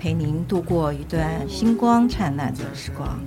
[0.00, 3.22] 陪您度过一段星光灿烂的时光。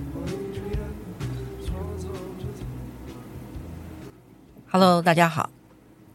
[4.68, 5.50] Hello，大家好，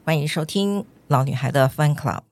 [0.03, 2.23] 欢迎收听老女孩的 Fun Club，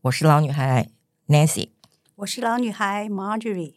[0.00, 0.88] 我是老女孩
[1.28, 1.68] Nancy。
[2.16, 3.74] 我是老女孩 Marjorie。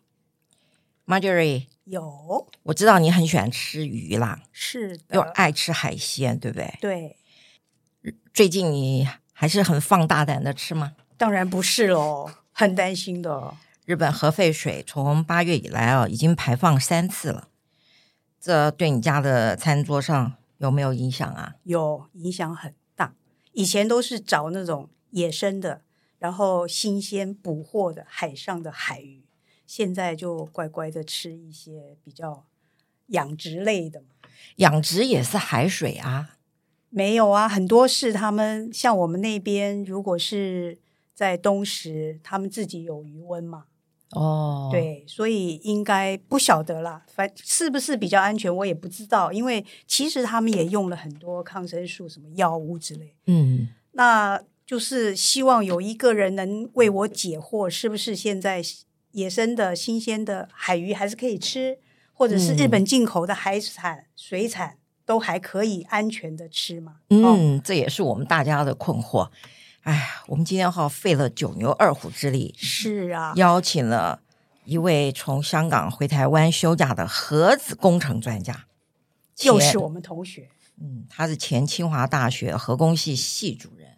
[1.06, 6.74] Marjorie，有，我知道你很喜欢吃鱼啦，是的，又爱吃海鲜，对不对？
[6.82, 7.16] 对。
[8.34, 10.96] 最近你还是很放大胆的吃吗？
[11.16, 13.54] 当然不是喽，很担心的。
[13.90, 17.48] 日本核废水从八月以来啊，已经排放三次了，
[18.40, 21.56] 这对你家的餐桌上有没有影响啊？
[21.64, 23.16] 有，影响很大。
[23.54, 25.82] 以前都是找那种野生的。
[26.20, 29.24] 然后新鲜捕获的海上的海鱼，
[29.66, 32.46] 现在就乖乖的吃一些比较
[33.08, 34.04] 养殖类的。
[34.58, 36.38] 养殖也是海水啊？
[36.92, 40.78] 没有啊，很多是他们像我们那边，如果是
[41.16, 43.66] 在东石，他们自己有余温嘛。
[44.12, 53.16] 哦，对，所以应该不晓得啦，反是不是比较安全，我也不知道，因为其实他们也用了很多抗生素、什么药物之类。
[53.28, 54.42] 嗯，那。
[54.70, 58.62] 就是希望有一个人能为我解惑，是不是现在
[59.14, 61.80] 野生的新鲜的海鱼还是可以吃，
[62.14, 64.78] 或者是日本进口的海产、嗯、水产
[65.08, 66.98] 都还可以安全的吃吗？
[67.10, 69.28] 嗯，哦、这也是我们大家的困惑。
[69.82, 74.22] 哎，我们今天好费了九牛二虎之力，是啊，邀请了
[74.66, 78.66] 一位从香港回台湾休假的核子工程专家，
[79.34, 80.50] 就是我们同学。
[80.82, 83.90] 嗯，他是前清华大学核工系系主任。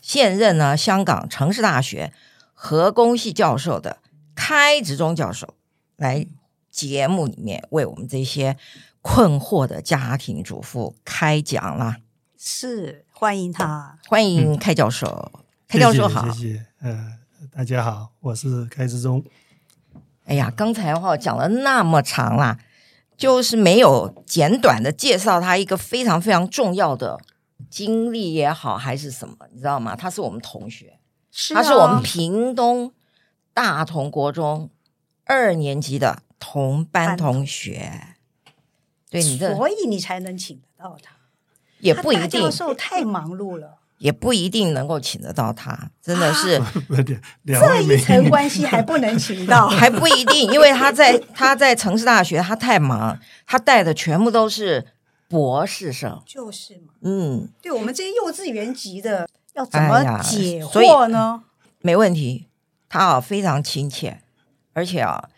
[0.00, 2.12] 现任呢，香港城市大学
[2.52, 3.98] 核工系教授的
[4.34, 5.54] 开直中教授
[5.96, 6.26] 来
[6.70, 8.56] 节目里面为我们这些
[9.02, 11.98] 困惑的家庭主妇开讲啦。
[12.42, 15.30] 是，欢迎他，欢迎开教授。
[15.34, 16.66] 嗯、开教授好，谢谢。
[16.80, 17.18] 呃，
[17.52, 19.22] 大家好，我是开志忠。
[20.24, 22.58] 哎呀，刚才的话讲了那么长啦，
[23.14, 27.20] 就是没有简短的介绍他一个非常非常重要的。
[27.68, 29.94] 经历也好还是什么，你知道吗？
[29.94, 30.98] 他是我们同学，
[31.30, 32.90] 是啊、他是我们屏东
[33.52, 34.70] 大同国中
[35.26, 38.16] 二年级的同班同学。
[39.10, 41.14] 对你的，所以你才能请得到他，
[41.80, 42.42] 也不一定。
[42.42, 45.90] 教授太忙碌了，也不一定能够请得到他。
[46.02, 46.72] 真的是、 啊、
[47.46, 54.86] 这一层关系还不能请到，还不一定，因为他在他在城市大学，他太忙，他带的全部都是。
[55.30, 61.44] 博士生就是嘛，嗯，对我们这些幼稚园级的要怎么解惑呢？
[61.44, 62.48] 哎、没问题，
[62.88, 64.22] 他啊非常亲切，
[64.72, 65.28] 而且啊，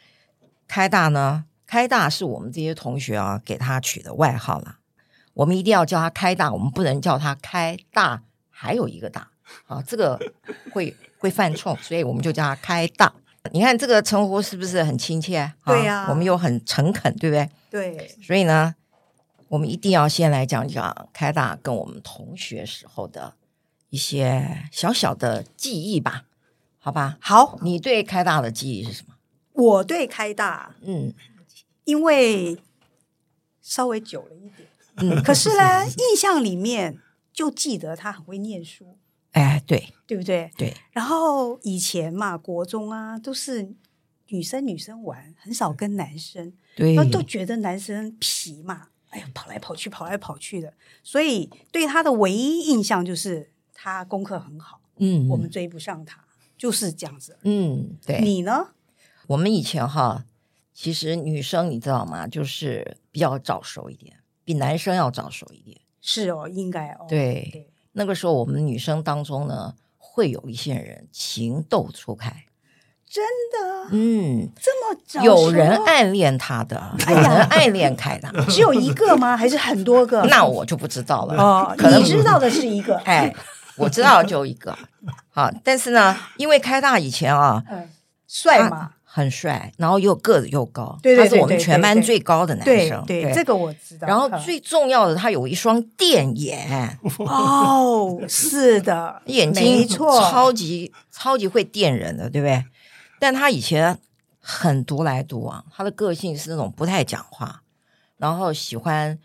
[0.66, 4.76] 开大呢，开大是我们这些同学啊给他取的外号了。
[5.34, 9.30] 我们一定要叫他开大，我们不能叫他开大，还有一个大
[9.66, 10.20] 啊，这个
[10.72, 13.12] 会会犯冲，所以我们就叫他开大。
[13.52, 15.52] 你看这个称呼是不是很亲切？
[15.64, 17.50] 对呀、啊，我们又很诚恳，对不对？
[17.70, 18.74] 对，所以呢。
[19.48, 23.34] 我们一定要先来讲讲开大跟我们同学时候的
[23.90, 26.24] 一些小小的记忆吧，
[26.78, 27.18] 好吧？
[27.20, 29.14] 好，你对开大的记忆是什么？
[29.52, 31.12] 我对开大，嗯，
[31.84, 32.56] 因为
[33.60, 34.61] 稍微久了一点，
[34.96, 36.98] 嗯， 可是呢，印象里面
[37.32, 38.98] 就记得他很会念书，
[39.32, 40.50] 哎，对，对不对？
[40.56, 40.74] 对。
[40.92, 43.74] 然后以前嘛，国中啊，都是
[44.28, 48.88] 女生女生玩，很少跟男生，对，都都觉得男生皮嘛。
[49.10, 50.72] 哎呀，跑来跑去，跑来跑去的，
[51.02, 54.80] 所以对他的唯一印象就是他功课很好。
[54.96, 56.24] 嗯，我们追不上他，
[56.56, 57.38] 就是这样子。
[57.42, 58.20] 嗯，对。
[58.22, 58.68] 你呢？
[59.26, 60.24] 我们以前哈，
[60.72, 62.26] 其实女生你知道吗？
[62.26, 65.80] 就是比较早熟一点，比男生要早熟一点。
[66.00, 67.06] 是哦，应该哦。
[67.08, 72.44] 对，对，那个时候我们女生当中呢，会有一些人情窦初开。
[73.08, 73.22] 真
[73.52, 79.36] 的，嗯，这么早，有人暗恋他的，有人暗恋开大，只有一个吗？
[79.36, 80.22] 还是很多个？
[80.30, 81.36] 那我就不知道了。
[81.36, 83.30] 哦，可能你知道的是一个，哎，
[83.76, 84.74] 我知道就一个。
[85.28, 87.86] 好，但是呢，因为开大以前啊，嗯，
[88.26, 93.04] 帅嘛，很帅，然后又个子又高，对对对，他是我们全班最高的男生。
[93.04, 94.08] 对，这个我知道。
[94.08, 96.98] 然后最重要的，他有一双电眼。
[97.20, 102.64] 哦，是的，眼睛没错，超级超级会电人的，对不对？
[103.20, 103.98] 但他以前
[104.40, 107.60] 很独来独往，他的个性是那种不太讲话，
[108.16, 109.18] 然后喜欢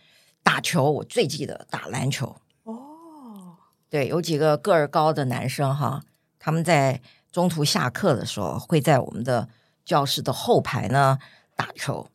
[0.44, 0.92] 打球。
[0.92, 3.56] 我最记得打篮球哦，
[3.90, 6.02] 对，有几个个儿高的男生哈，
[6.38, 7.00] 他们在
[7.32, 9.48] 中途下课的时候会在我们的
[9.88, 11.18] 教室的后排呢
[11.56, 12.10] 打球，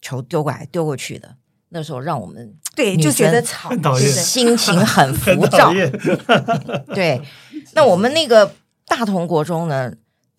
[0.00, 1.36] 球丢过来丢过去的。
[1.68, 5.70] 那时候让我们 对就觉得吵，心情很浮躁。
[6.94, 7.20] 对，
[7.74, 8.54] 那我们那个
[8.86, 9.92] 大同国中呢，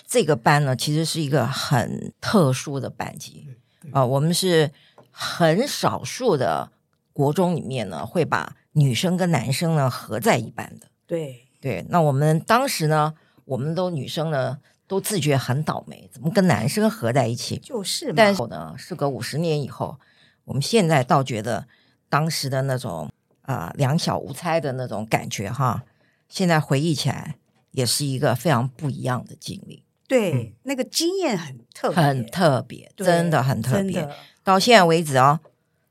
[0.08, 3.48] 这个班呢，其实是一个很特殊的班级
[3.92, 4.08] 啊、呃。
[4.08, 4.72] 我们是
[5.12, 6.72] 很少数的
[7.14, 10.88] 国中里面呢，会把女生跟男生呢合在一班的。
[11.06, 13.14] 对对，那我们当时呢，
[13.46, 14.58] 我们都女生呢
[14.92, 17.58] 都自觉很倒霉，怎么跟男生合在一起？
[17.60, 19.98] 就是，但是呢，事隔五十年以后。
[20.44, 21.66] 我们现在倒觉得
[22.10, 23.10] 当时的那种
[23.44, 25.86] 啊、呃、两小无猜的那种感觉哈，
[26.28, 27.38] 现在回忆起来
[27.72, 29.86] 也是一个非常不一样的经历。
[30.10, 34.10] 对，嗯、那个经验很特别，很特别，真的很特别。
[34.44, 35.40] 到现在为止哦，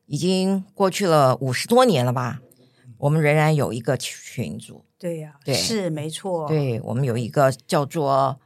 [0.05, 2.43] 已经过去了五十多年了吧？
[2.99, 4.85] 我们仍然有一个群组。
[4.99, 6.47] 对呀、啊，对，是没错。
[6.47, 8.39] 对，我们有一个叫做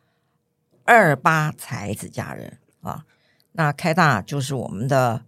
[0.85, 3.05] 二八才子佳人啊，
[3.53, 5.25] 那开大就是我们的。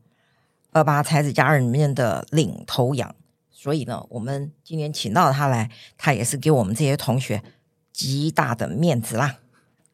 [0.73, 3.17] 二八才子佳人里面的领头羊，
[3.51, 7.43] 所以呢，我们今天请到他来，他也是给我们这些同学
[7.95, 9.39] 极大的面子啦。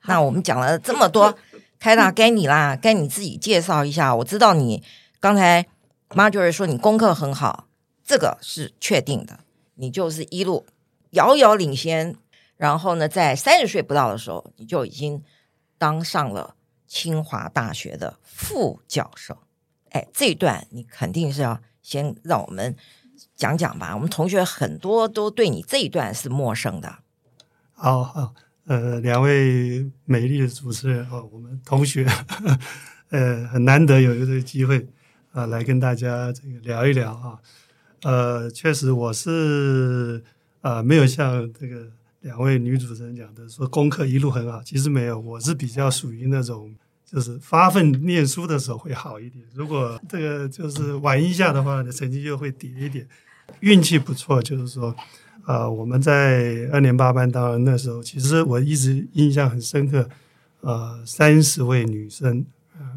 [0.06, 1.38] 那我们讲了这么多，
[1.78, 4.12] 开大该你啦，该你自己介绍一下。
[4.12, 4.82] 我知道你
[5.20, 5.64] 刚才
[6.08, 7.68] Marjorie 说你功课很好，
[8.04, 9.38] 这个是确定的，
[9.76, 10.66] 你就是一路
[11.10, 12.16] 遥遥领先，
[12.56, 15.22] 然后呢，在三十岁不到的时候，你就已经
[15.82, 16.54] 当上了
[16.86, 19.36] 清华大学的副教授。
[19.90, 22.76] 哎，这一段你肯定是要先让我们
[23.34, 23.92] 讲讲吧。
[23.92, 26.98] 我们同学很多都对你这一段是陌生的。
[27.72, 28.32] 好好，
[28.66, 32.06] 呃，两位美丽的主持人哦，我们同学，
[33.10, 34.78] 呃，很难得有一个机会
[35.32, 37.40] 啊、呃，来跟大家这个聊一聊啊。
[38.02, 40.22] 呃，确实我是
[40.60, 41.90] 啊、呃，没有像这个
[42.22, 46.74] 两位女主持人讲的说功课一路很好，其实没有，我是比较属于那种。
[47.04, 53.06] 就是发奋念书的时候会好一点，如果这个就是玩一下的话，成绩就会跌一点。
[53.60, 54.96] 运气不错，就是说，
[55.44, 60.08] 呃，我们在二年八班，当然那时候其实我一直印象很深刻，
[60.62, 62.46] 呃，三十位女生，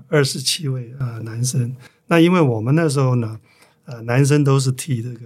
[0.07, 1.75] 二十七位呃男生。
[2.07, 3.37] 那因为我们那时候呢，
[3.83, 5.25] 呃，男生都是剃这个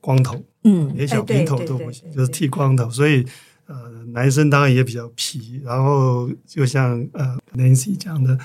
[0.00, 3.26] 光头，嗯，连小平头都不行，就是剃光头，所以。
[3.66, 3.76] 呃，
[4.08, 8.36] 男生当然也比较皮，然后就像呃 Nancy 讲的，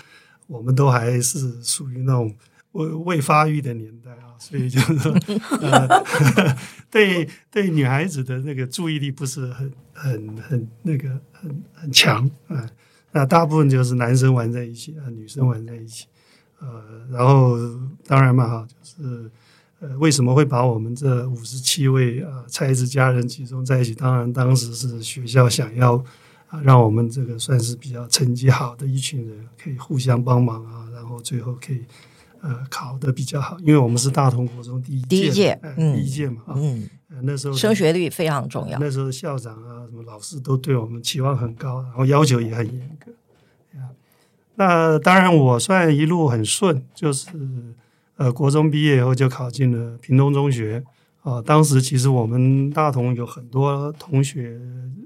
[0.46, 2.34] 我们都还是属于那种
[2.74, 5.12] 未未发育的年代啊，所以就是说，
[5.60, 6.06] 呃，
[6.90, 12.70] 对对女孩子的那个注意力不是很很很那个很很强啊，呃，
[13.12, 16.06] 那大部分就是男生玩在一起啊，女生玩在一起，
[16.60, 16.68] 呃，
[17.12, 17.58] 然后
[18.06, 19.30] 当然嘛哈，就是。
[19.80, 23.94] 呃，为什么会把我们这五十七位啊才子佳人集中在一起？
[23.94, 26.04] 当然，当时是学校想要
[26.48, 31.86] 啊，让我们这个算是比较成绩好的一群人，可以互相帮忙啊，然后最后可以
[32.42, 33.56] 呃考得比较好。
[33.60, 36.90] 因为我们是大同国中第一届，第一届，嗯，第一届嘛，嗯，
[37.22, 38.80] 那时候升学率非常重要。
[38.80, 43.12] 那时候校长啊，什么老师都对我们期望很高，然后要求也很严格。
[44.56, 47.28] 那当然，我算一路很顺，就是。
[48.18, 50.84] 呃，国中毕业以后就考进了屏东中学
[51.22, 54.58] 啊、当时其实我们大同有很多同学，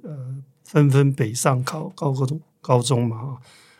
[0.03, 3.37] 呃，纷纷北上考高高中高中嘛。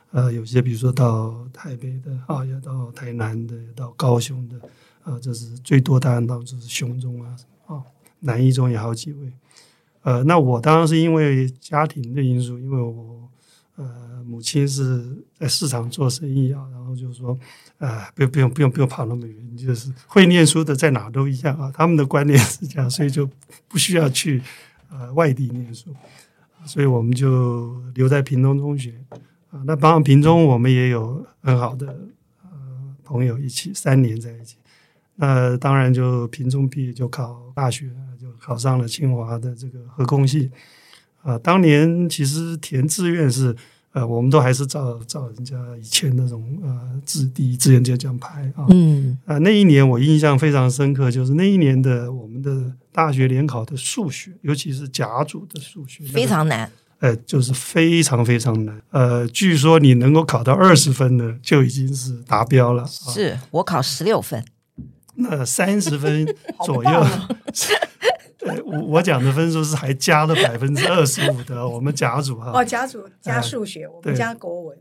[0.09, 4.59] 呃，有些比如说到台北的啊，也到台南的，到高雄的
[5.03, 7.35] 啊，这是最多当然到就是雄中啊，
[7.67, 7.83] 啊，
[8.21, 9.31] 南一中也好几位。
[10.01, 13.29] 呃，那我当然是因为家庭的因素，因为我
[13.83, 15.03] 呃母亲是
[15.37, 17.37] 在市场做生意啊，然后就是说。
[17.81, 21.71] 啊，不用不用不用不用跑那么远，就是会念书的在哪都一样啊。
[21.73, 23.27] 他们的观念是这样，所以就
[23.67, 24.39] 不需要去
[24.91, 25.89] 呃外地念书，
[26.63, 29.03] 所以我们就留在屏东中学
[29.49, 29.63] 啊。
[29.65, 31.87] 那当然屏中我们也有很好的
[32.43, 32.51] 呃
[33.03, 34.57] 朋友，一起三年在一起。
[35.15, 37.89] 那当然就屏中毕业就考大学，
[38.21, 40.51] 就考上了清华的这个核工系
[41.23, 41.37] 啊。
[41.37, 43.55] 当年其实填志愿是。
[43.93, 48.65] 呃，我们都还是照照人家以前那种呃志第一志愿就这样排啊。
[48.69, 49.17] 嗯。
[49.25, 56.71] 啊、呃，那一年我印象非常深刻，就是那一年的我们的大学联考的数学，尤其是甲组的数学，非常难。
[56.99, 58.81] 呃，就是非常非常难。
[58.91, 62.87] 呃，据说你能够考到二十分呢，就已经是达标了。
[62.87, 64.41] 是我考十六分，
[65.15, 66.25] 那三十分
[66.63, 67.07] 左右。
[68.41, 72.51] 对，我我讲的分数是还加了百分之二十五的，我们甲组哈。
[72.53, 74.77] 哦，甲组加数学，呃、我们加国文。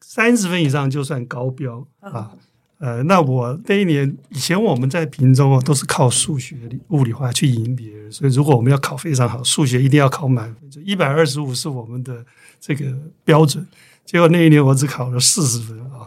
[0.00, 2.30] 三十分以上就算高标啊。
[2.78, 6.56] 呃，那我那一年以前我们在平中啊，都是靠数学、
[6.88, 12.24] 物理化去赢别人，所以如果我们要考非常好，数学一定要考满分，就一百二十五是我们的
[12.60, 12.84] 这个
[13.24, 13.66] 标准。
[14.04, 16.06] 结果那一年我只考了四十分啊，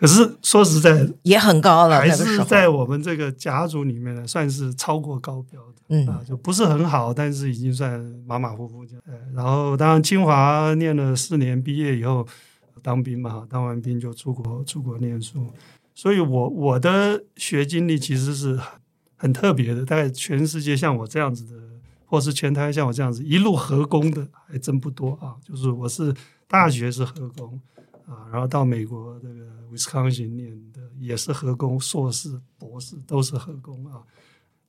[0.00, 9.02] 可是说实在也很高了，还是在我们这个甲组里面呢，算是超过高标的，嗯啊，就不是很好，但是已经算马马虎虎这样。
[9.34, 12.26] 然后当然清华念了四年，毕业以后
[12.82, 15.46] 当兵嘛，当完兵就出国出国念书。
[15.94, 18.66] 所以我，我我的学经历其实是很
[19.16, 19.84] 很特别的。
[19.84, 21.60] 大概全世界像我这样子的，
[22.06, 25.36] 或是全台像我这样子一路合工的，还真不多啊。
[25.46, 26.14] 就是我是
[26.48, 27.60] 大学是合工
[28.06, 29.34] 啊，然后到美国这个
[29.70, 34.02] 威斯康星念的也是合工，硕士、博士都是合工啊。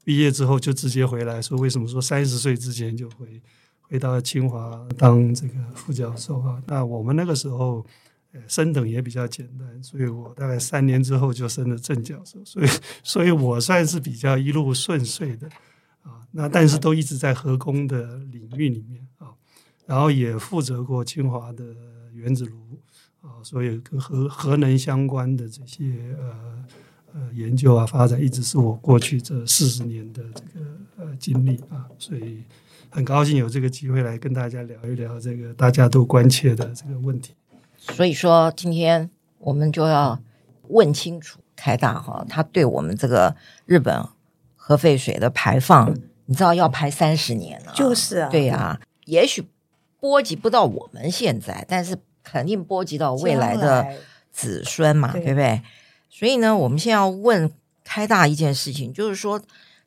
[0.03, 3.41] 毕业之后就直接回来说，为什么说三十岁之前就回
[3.81, 6.61] 回到清华当这个副教授啊？
[6.67, 7.85] 那我们那个时候。
[8.47, 12.67] 升等也比较简单，所以我大概三年之后就升了正教授，所以，
[13.03, 15.49] 所以我算是比较一路顺遂的
[16.01, 16.25] 啊。
[16.31, 19.35] 那但是都一直在核工的领域里面啊，
[19.85, 21.75] 然后也负责过清华的
[22.13, 22.60] 原子炉
[23.21, 26.65] 啊，所以跟核核能相关的这些呃
[27.13, 30.65] 呃研究啊发展，一直是我过去这四十年的这个
[30.97, 32.43] 呃经历啊，所以
[32.89, 37.33] 很高兴有这个机会来跟大家聊一聊这个大家都关切的这个问题。
[37.77, 39.09] 所以说，今天
[39.39, 40.19] 我们就要
[40.69, 43.35] 问清楚开大哈，他对我们这个
[43.65, 44.03] 日本
[44.55, 49.43] 核废水的排放，你知道要排三十年了，就是啊，对啊，也许
[49.99, 53.85] 波及不到我们现在，但是肯定波及到未来的
[54.31, 55.61] 子孙嘛，对，不对？
[56.09, 57.51] 所以呢，我们现在要问
[57.83, 59.41] 开大一件事情，就是说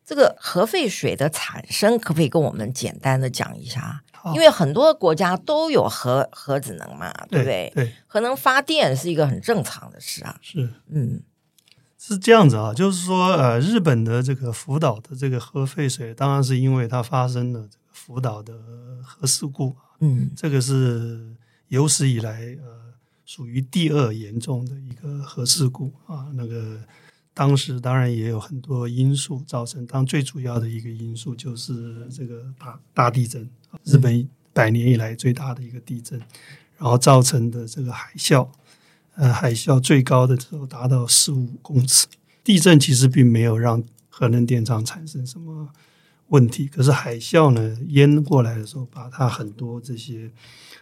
[0.04, 4.02] 这个核废水的产生，可不可以跟我们简单的讲一下？
[4.34, 7.70] 因为很多国家都有核核子能嘛，对不对？
[7.74, 10.34] 对，核能发电是一个很正常的事啊。
[10.40, 11.20] 是，嗯，
[11.98, 18.54] 是这样子啊，就是说，呃，日本的这个福岛的这个核废水，当然是因为它发生了这个福岛的
[19.04, 21.36] 核事故，嗯，这个是
[21.74, 22.94] 有史以来呃
[23.26, 26.80] 属于第二严重的一个核事故啊，那个。
[27.36, 33.50] 当时当然也有很多因素造成，当最主要的一个因素就是这个大大地震，
[33.82, 36.16] 日本百年以来最大的一个地震，
[36.78, 38.48] 然后造成的这个海啸，
[39.16, 42.06] 呃，海啸最高的时候达到十五公尺。
[42.44, 45.68] 地震其实并没有让核能电厂产生什么
[46.28, 50.30] 问题，可是海啸呢淹过来的时候，把它很多这些。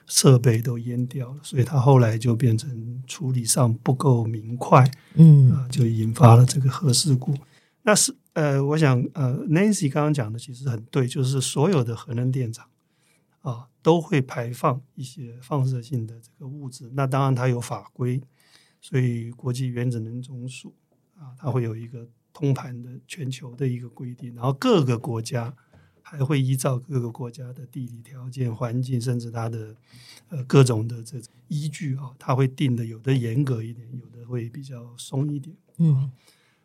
[0.07, 7.35] 设备都淹掉了，所以它后来就变成处理上不够明快，嗯啊，就引发了这个核事故。
[7.83, 12.67] 那是呃，我想呃，Nancy 刚刚讲的其实很对，就是所有的核能电厂
[13.41, 16.91] 啊都会排放一些放射性的这个物质。
[16.95, 18.21] 那当然它有法规，
[18.81, 20.75] 所以国际原子能总署
[21.19, 25.55] 啊，它会有一个通盘的全球的一个规定，然后各个国家。
[26.13, 29.75] 还会依照各个国家的地理条件、环境，甚至它的
[30.29, 35.57] 呃各种的这种依据啊，它会定的有的严格一点，有的会比较松一点。
[35.79, 36.13] 嗯，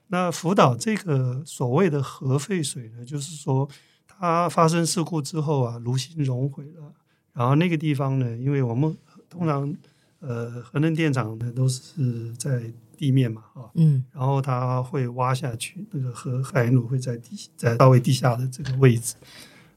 [0.07, 3.69] 那福岛这个所谓的核废水呢，就是说
[4.05, 6.93] 它发生事故之后啊，炉心熔毁了，
[7.31, 8.97] 然后那个地方呢，因为我们
[9.29, 9.73] 通常
[10.19, 12.73] 呃核能电厂呢都是在。
[12.97, 19.15] 地面嘛，啊，嗯，然后它会挖下去，那个核核燃炉会在地在稍微地下的这个位置，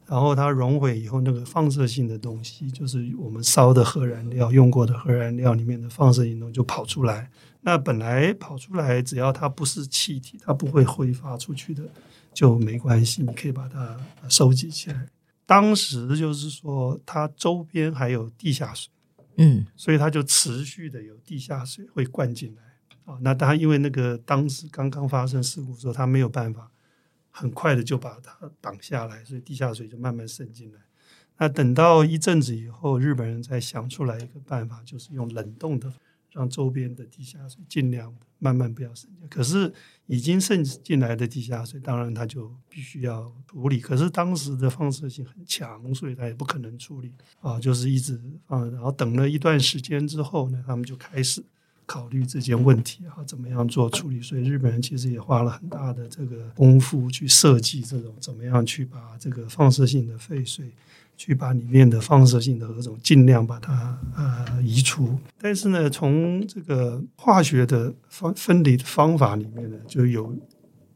[0.06, 7.30] 然后它熔毁以后，那个放射性的东西，就是我们烧的核燃料用过的核燃料里面的放射性东西就跑出来。
[7.62, 11.82] 那本来跑出来，只要它不是气体，它不会挥发出去的，
[12.32, 13.94] 就没关系，你可以把它
[14.30, 15.06] 收集起来。
[15.44, 18.90] 当时就是说，它周边还有地下水，
[19.36, 22.62] 嗯，所以它就持续的有地下水会灌进来。
[23.23, 26.71] 那他因为那个当时刚刚发生事故的时候，他没有办法
[27.30, 30.80] 很快的就把它挡下来，所以地下水就慢慢渗进来。
[31.38, 35.92] 那等到一阵子以后，日本人才想出来一个办法，就是用冷冻的，
[36.30, 39.26] 让周边的地下水尽量慢慢不要渗进。
[39.28, 39.73] 可是
[40.07, 43.80] 已经渗进来的地下水，当然它就必须要处理。
[43.80, 48.71] 可是当时的放射性很强，所以它也不可能处理啊，就是一直放。
[48.71, 51.42] 然后等了一段时间之后呢，他们就开始。
[51.90, 54.23] 考虑这些问题啊，怎么样做处理？
[54.23, 60.70] 所以日本人其实也花了很大的这个功夫去设计这种怎么样去把这个放射性的废水，
[61.16, 65.18] 去把里面的放射性的核种尽量把它呃移除。
[65.37, 70.32] 但是呢，从这个化学的分分离的方法里面呢，就有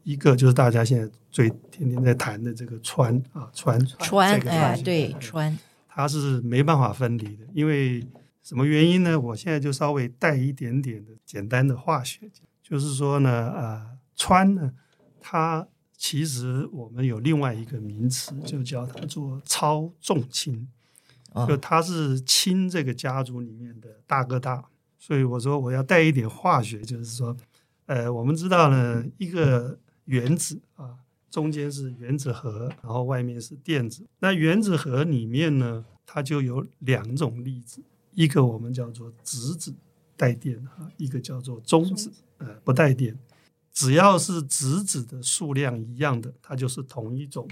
[0.03, 5.53] 一个就是大家现在最天天在谈的这个氚啊氚氚，氚哎对氚，
[5.89, 8.01] 它是没办法分离的，因为。
[8.45, 9.19] 什么原因呢？
[9.19, 12.29] 我现在就稍微带一点点的简单的化学，
[12.61, 14.71] 就是说呢，呃，氚呢，
[15.19, 20.67] 它其实我们有另外一个名词，就叫它做超重氢，
[21.47, 24.63] 就它是氢这个家族里面的大哥大。
[24.99, 27.35] 所以我说我要带一点化学，就是说，
[27.87, 30.99] 呃，我们知道呢，一个原子啊，
[31.31, 34.05] 中间是原子核，然后外面是电子。
[34.19, 37.81] 那原子核里面呢，它就有两种粒子。
[38.15, 39.73] 一个我们叫做质子
[40.17, 43.17] 带电哈，一个叫做中子呃不带电。
[43.71, 47.47] 只要是质子的数量一样的，它就是同一种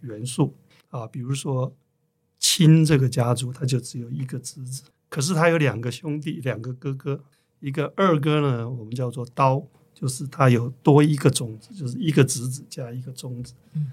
[0.00, 0.54] 元素
[0.88, 1.06] 啊。
[1.06, 1.70] 比如说
[2.38, 7.22] 氢这个家族，它就只有一个质子，可是它有两个兄弟，两个哥哥。
[7.60, 13.54] 一个二哥呢，我们叫做刀，就是它有多一个种子，就是一个质子加一个中子。
[13.72, 13.92] 嗯、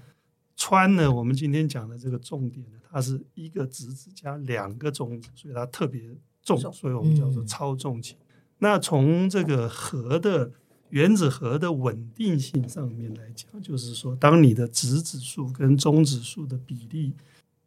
[0.54, 2.78] 川呢，我们今天讲的这个重点呢。
[2.94, 6.00] 它是一个质子加两个中子，所以它特别
[6.44, 8.16] 重，所以我们叫做超重氢。
[8.16, 10.48] 嗯、那从这个核的
[10.90, 17.12] 原子核的稳定性上面来讲，就是说，当你的质子数跟中子数的比例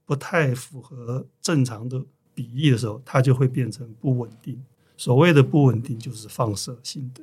[0.06, 2.02] 不太符合正常的
[2.34, 4.64] 比例的时候，它就会变成不稳定。
[4.96, 7.22] 所谓的不稳定，就是放射性的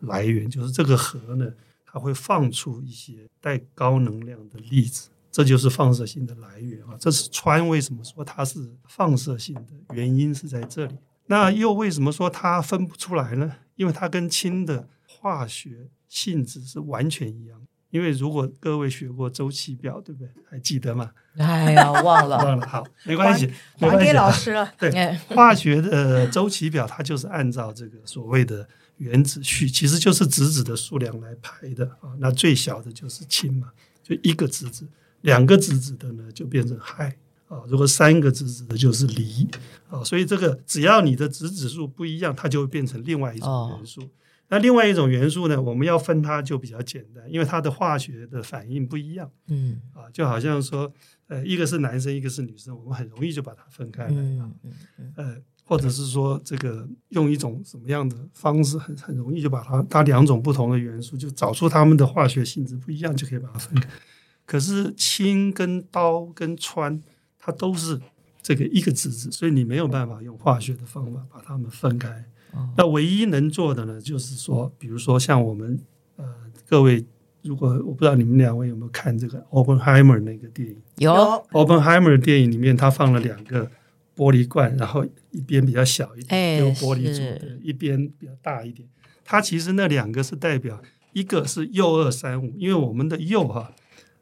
[0.00, 1.50] 来源，就是这个核呢，
[1.86, 5.08] 它会放出一些带高能量的粒子。
[5.30, 6.96] 这就是放射性的来源啊！
[6.98, 8.58] 这是氚为什么说它是
[8.88, 10.96] 放射性的原因是在这里。
[11.26, 13.52] 那又为什么说它分不出来呢？
[13.76, 17.60] 因为它跟氢的化学性质是完全一样。
[17.90, 20.30] 因为如果各位学过周期表，对不对？
[20.50, 21.10] 还记得吗？
[21.38, 22.66] 哎呀，忘了， 忘了。
[22.66, 24.70] 好，没关系，还给老师了。
[24.78, 28.68] 对，化学的周期表，它就是按照这个所谓的
[28.98, 32.12] 原子序，其实就是质子的数量来排的啊。
[32.18, 33.68] 那最小的就是氢嘛，
[34.02, 34.86] 就一个质子。
[35.22, 37.12] 两个质子的呢，就变成氦
[37.48, 39.48] 啊；如果三个质子的，就是锂
[39.88, 40.02] 啊。
[40.04, 44.02] 所以这个只要你的质子数不一样，它就会变成另外一种元素。
[44.50, 49.30] 那另外一种元素呢，我们要分它就比较简单，因为它的化学的反应不一样。
[49.48, 50.90] 嗯啊，就好像说，
[51.26, 54.10] 呃，一个是男生，一个是女生，我们很容易就把它分开来。
[54.10, 63.90] 嗯嗯呃，或者是说，这个用一种什么样的方式，很很容易就把它它两种不同的元素，就找出它们的化学性质不一样，就可以把它分开。
[64.48, 66.98] 可是氢跟刀跟穿，
[67.38, 68.00] 它都是
[68.40, 72.24] 这个一个质子，所以你没有办法用化学的方法把它们分开。
[72.74, 75.78] 那唯一能做的呢，就是说，比如说像我们
[76.16, 76.24] 呃，
[76.66, 77.04] 各位，
[77.42, 80.76] 如果我不知道你们两位有没有看这个 Oppenheimer 那个电影？
[80.96, 81.12] 有
[81.52, 83.70] Oppenheimer 的电影里面，他放了两个
[84.16, 88.88] 玻璃罐，然后一边比较小一点，用玻璃做的，一边比较大一点。
[89.26, 90.80] 它其实那两个是代表
[91.12, 93.74] 一个是铀二三五，因为我们的铀哈。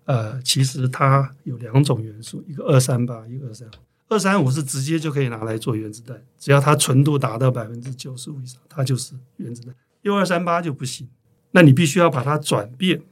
[0.06, 3.72] 呃，其实它有两种元素，一个二三八，一个二三五。
[4.08, 9.74] 二三五是直接就可以拿来做原子弹，只要它纯度达到百分之九十五以上，它就是原子弹。
[10.02, 11.08] 铀二三八就不行，
[11.50, 13.02] 那你必须要把它转变、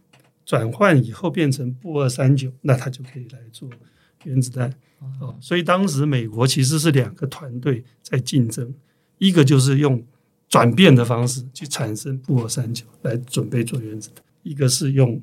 [0.47, 3.69] 转换以后变成布二三九，那它就可以来做
[4.23, 4.73] 原子弹。
[5.19, 8.73] 哦，所以当时美国其实是两个团队在竞争，
[9.19, 10.01] 一个就是用
[10.49, 15.21] 转变的方式去产生布二三九来准备做原子弹，一个是用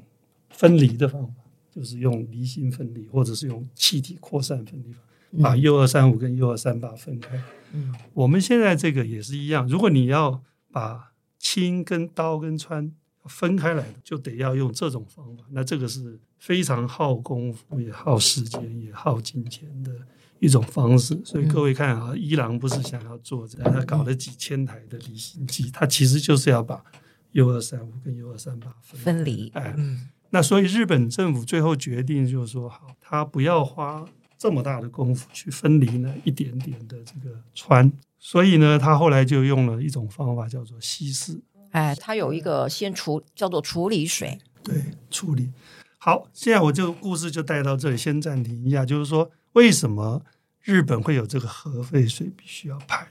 [0.49, 1.33] 分离的方法。
[1.73, 4.99] 就是用离心分离，或者是用气体扩散分离法，
[5.41, 7.41] 把 U 二三五跟 U 二三八分开。
[7.71, 9.65] 嗯，我们现在这个也是一样。
[9.69, 12.91] 如果你要把氢跟刀跟氚
[13.25, 15.45] 分开来，就得要用这种方法。
[15.51, 19.91] 那这个是非常耗功夫、也耗时间、也耗金钱的
[20.39, 21.17] 一种方式。
[21.23, 26.83] 所以各位看啊，伊朗不是想要做这个，他搞了几千台的离心机，他其实就是要把
[27.31, 29.49] U 二三五跟 U 二三八分离。
[29.53, 30.09] 哎，嗯。
[30.31, 34.05] 那所以日本政府最后决定就是说，好，他不要花
[34.37, 41.41] 这么大的功夫去分离呢一点点的这个川，所以呢，他后来就用了一种方法叫做稀释。
[41.71, 45.51] 哎，他有一个先处叫做处理水，对，处理。
[45.97, 48.85] 好，现在我这个故事就带到这里，先暂停一下。
[48.85, 50.23] 就是说，为什么
[50.61, 53.07] 日本会有这个核废水必须要排？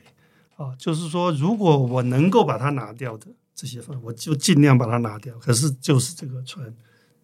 [0.56, 5.38] 啊，就是说，如果我能够把它拿掉的这些方，我就尽量把它拿掉。
[5.38, 6.72] 可是就是这个氚。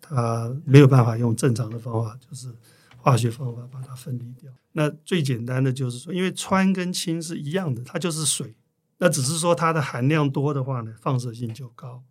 [0.08, 2.52] 它没有办法用正常的方法，就是
[2.96, 4.52] 化学方法把它分离掉。
[4.72, 8.54] 那最简单的就是说，因为氚跟氢是一样的，它就是水。
[8.98, 12.02] 那只是说它的含量多的话呢，放射性就高；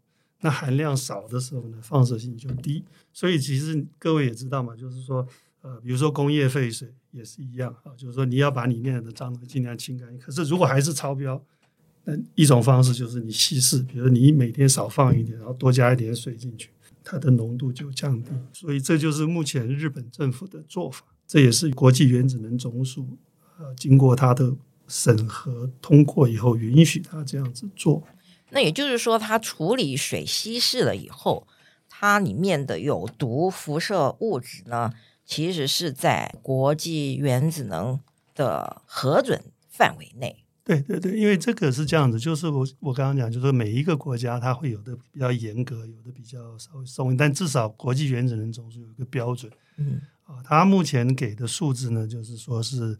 [0.41, 2.83] 那含量少的时候呢，放射性就低。
[3.11, 5.27] 所以其实各位也知道嘛，就是说，
[5.61, 10.19] 呃，比如说工业废水也是一样啊，就是说你要把里面的脏东西尽量清干净。
[10.19, 11.43] 可是如果还是超标，
[12.03, 16.69] 那一种方式就是你稀释，比如你每天少放一点，然后多加一点水进去。
[17.05, 21.05] 它的浓度就降低，所以这就是目前日本政府的做法。
[21.27, 23.17] 这也是国际原子能总署
[23.59, 24.53] 呃经过他的
[24.87, 28.03] 审核通过以后，允许他这样子做。
[28.49, 31.47] 那也就是说，它处理水稀释了以后，
[31.89, 34.93] 它里面的有毒辐射物质呢，
[35.25, 37.99] 其实是在国际原子能
[38.35, 40.44] 的核准范围内。
[40.65, 49.51] 对对对，因为这个是这样子，就是我我刚刚讲，就是每一个国家它会有的比较严格，有的比较稍微松，但至少国际原子能总署有一个标准。
[49.77, 52.97] 嗯，啊，它目前给的数字呢，就是说是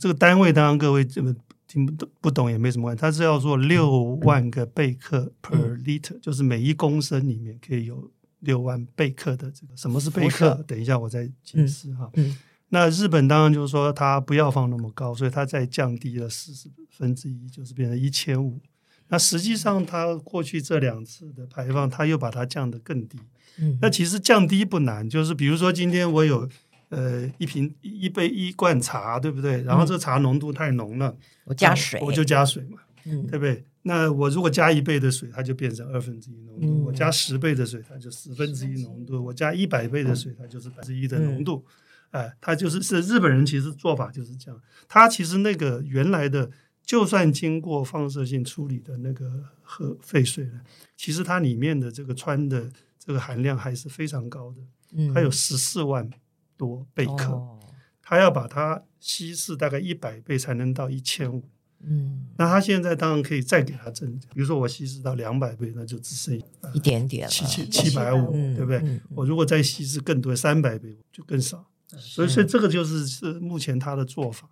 [0.00, 1.32] 这个单位，当然各位这么
[1.68, 9.76] 听不懂不懂也没什么关系，它是要做六万个贝克 per liter，嗯，就是每一公升里面可以有六万贝克的这个。
[9.76, 10.64] 什么是贝克？
[10.66, 12.10] 等一下我再解释哈。
[12.14, 12.26] 嗯。
[12.28, 12.36] 嗯
[12.70, 18.60] 那日本当然就是说，它不要放那么高，所以它再降低了四十分之一，就是变成一千五。
[19.08, 23.18] 那实际上，它过去这两次的排放，它又把它降得更低。
[23.58, 26.46] 嗯，那其实降低不难，就是比如说今天我有
[26.90, 29.62] 呃一瓶一杯一罐茶，对不对？
[29.62, 33.64] 然后这茶浓度太浓了，我加水，我就加水嘛，嗯，对不对？
[33.82, 41.64] 那我如果加一倍的水，它就变成二分之一浓度；我加十倍的水，它就十分之一浓度；我加一百倍的水，它就是百分之一的浓度。
[42.10, 44.60] 哎，他就是是日本人，其实做法就是这样。
[44.88, 46.50] 他其实那个原来的，
[46.84, 50.60] 就算经过放射性处理的那个核废水呢，
[50.96, 54.62] 其实它里面的这个氚的这个含量还是非常高的，
[54.94, 56.08] 嗯，它有十四万
[56.56, 57.58] 多贝克，哦，
[58.00, 61.44] 它要把它稀释大概一百倍才能到一千五，
[61.80, 66.34] 嗯，那他现在当然可以再给它增，比如说我稀释到两百倍，那就只剩
[66.72, 68.78] 一点点七七七百五，对不对？
[68.78, 71.68] 嗯，我如果再稀释更多，三百倍就更少。
[71.96, 74.48] 所以，所以这个就是是目前他的做法。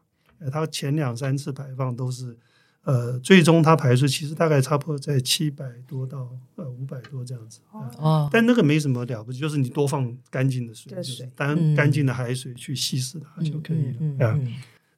[0.52, 2.36] 他前两三次排放都是，
[2.82, 7.60] 呃，最终他排出其实大概差不多在七百多到呃五百多这样子。
[7.72, 8.28] 哦。
[8.30, 14.26] 但那个没什么了不起，就是你多放干净的水，就是单干净的海水去稀释它就可以了。
[14.26, 14.38] 啊，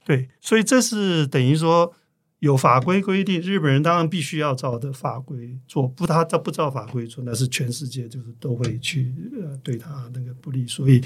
[0.05, 0.29] 对。
[0.41, 1.95] 所以这是等于说
[2.41, 11.01] 有法规规定，日本人当然必须要照的法规做，不他照不照法规做，那是全世界就是都会去呃对他那个不利，所以。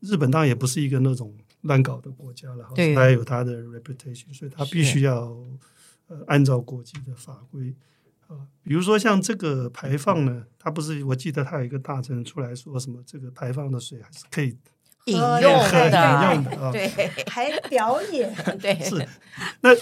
[0.00, 5.36] 日本当然也不是一个那种乱搞的国家了，对，它有它的 reputation，所以它必须要
[6.06, 7.74] 呃按照国际的法规
[8.26, 8.48] 啊。
[8.62, 14.56] 比如说像这个排放呢，它不是我记得它有一个大臣出来说什么，这个排放的水还是可以
[15.04, 16.88] 饮用的，饮用的 啊，对，
[17.28, 19.06] 还表演，对，是。
[19.60, 19.74] 那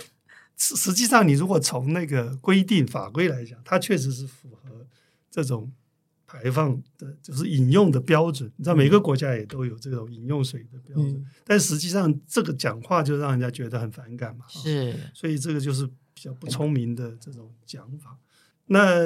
[0.56, 4.84] 实实际上，你如果从那个规定法规来讲，它确实是符合
[5.30, 5.72] 这种。
[6.28, 14.44] 排放的就是饮用的标准，你知道每个国家也都有这种饮用水的标准，嗯、但实际上这个讲话就让人家觉得很反感嘛。
[14.46, 18.14] 是，所以这个就是比较不聪明的这种讲法。
[18.66, 18.98] 那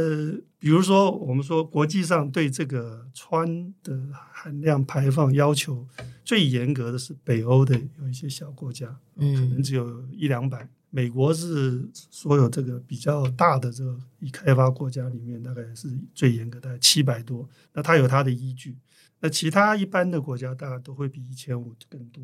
[0.59, 3.97] 比如说，我们说国际上对这个氚的
[4.33, 5.87] 含量排放要求
[6.25, 10.69] 最严格的是北欧的有一些小国家，嗯，可能只有一两百。
[10.95, 17.49] 美国是所有这个比较大的这个已开发国家里面，大概是最严格的七百多。
[17.73, 18.77] 那它有它的依据。
[19.21, 22.23] 那其他一般的国家，大概都会比一千五更多。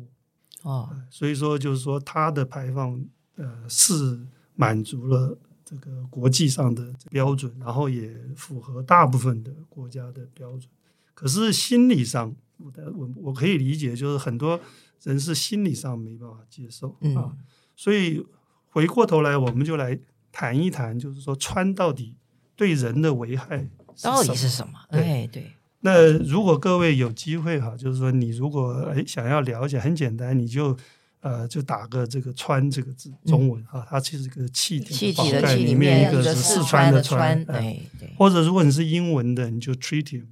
[0.61, 3.03] 哦，所以说就是说它的排放
[3.37, 4.19] 呃是
[4.53, 10.69] 满足了这个国际上的标准，然后也符合大部分的国家的标准。
[11.15, 14.59] 可是心理上，我我我可以理解，就是很多
[15.01, 17.35] 人是心理上没办法接受啊，
[17.75, 18.23] 所以。
[18.69, 19.97] 回过头来，我们就来
[20.31, 22.15] 谈一谈，就是说穿到底
[22.55, 23.67] 对人的危害
[24.01, 24.73] 到底是什么？
[24.91, 25.51] 对、哎、对。
[25.81, 30.77] 那如果各位有机会哈，就是说你如果哎想要了解，很简单，你就
[31.21, 38.13] 呃就打个这个川这个字，中文哈，它其实是个气体，气体的气里面一个是四川的川，哎对。
[38.17, 40.25] 或者如果你是英文的，你就 tritium，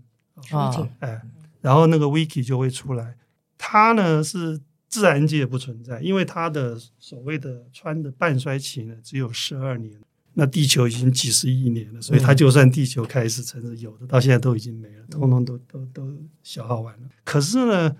[0.51, 1.21] 哦，哎，
[1.61, 3.15] 然后那个 wiki 就会出来，
[3.57, 4.61] 它呢是。
[4.87, 9.99] 自然界不存在，因为它的所谓的氚的半衰期呢，只有十二年。
[10.39, 17.09] 那地球已经几十亿年了，所以它就算地球开始存在，有的到现在都已经没了，通通都都都消耗完了。
[17.23, 17.97] 可是呢，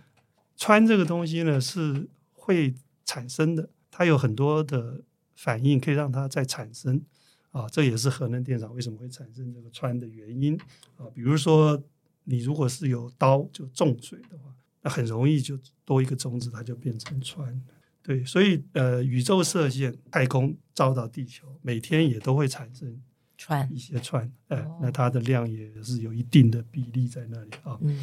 [0.55, 5.01] 氚这个东西呢是会产生的，它有很多的
[5.35, 7.01] 反应可以让它再产生
[7.49, 10.55] 啊，这也是核能电厂为什么会产生这个氚的原因
[10.97, 11.07] 啊。
[11.15, 11.83] 比如说，
[12.25, 14.53] 你如果是有刀就重水的话。
[14.87, 17.59] 很容易就多一个中子，它就变成氚。
[18.01, 23.01] 对，所以呃，宇宙射线、太空照到地球，每天也都会产生
[23.37, 24.21] 氚一些氚。
[24.47, 27.77] 哎、呃，那它的量也是有一定的比例在那里啊。
[27.81, 27.99] 嗯。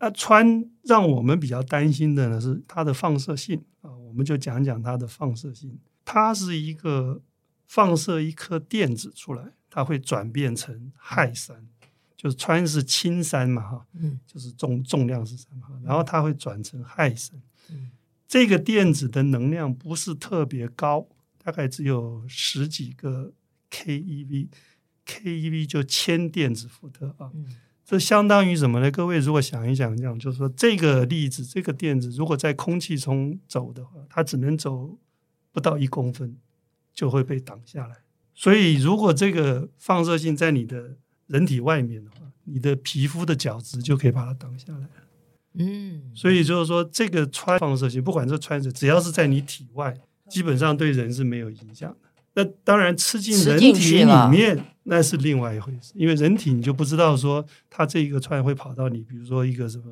[0.00, 5.78] 那氚让我们比较担心的呢是它的放射性啊，我们就讲讲它的放射性。
[6.04, 7.22] 它是一个
[7.66, 11.68] 放射一颗电子出来，它会转变成氦三。
[12.24, 17.90] 就是氚是氢山嘛，哈，嗯，就是重重量是什么，然后它会转成氦三，嗯，
[18.26, 21.06] 这个电子的能量不是特别高，
[21.36, 23.34] 大概只有十几个
[23.70, 27.30] keV，keV 就千电子伏特啊。
[27.34, 27.44] 嗯
[27.84, 28.90] 这相当于什么呢？
[28.90, 34.98] 各位如果想一想，这样就是说，这个粒子，这个电子，如果在空气中走的话，它只能走
[35.52, 36.38] 不到一公分，
[36.94, 37.98] 就会被挡下来。
[38.32, 44.88] 所以，如果这个放射性在你的人体外面的话，你的皮肤的角质就可以把它挡下来。
[45.54, 49.96] 嗯，所以就是说，这个穿放射性，不管是穿着，只要是在你体外，
[50.28, 52.03] 基本上对人是没有影响的。
[52.34, 59.84] 那当然，吃进人体里面那是另外一回事，因为人体你就不知道说它这一个串会跑到你，比如说一个什么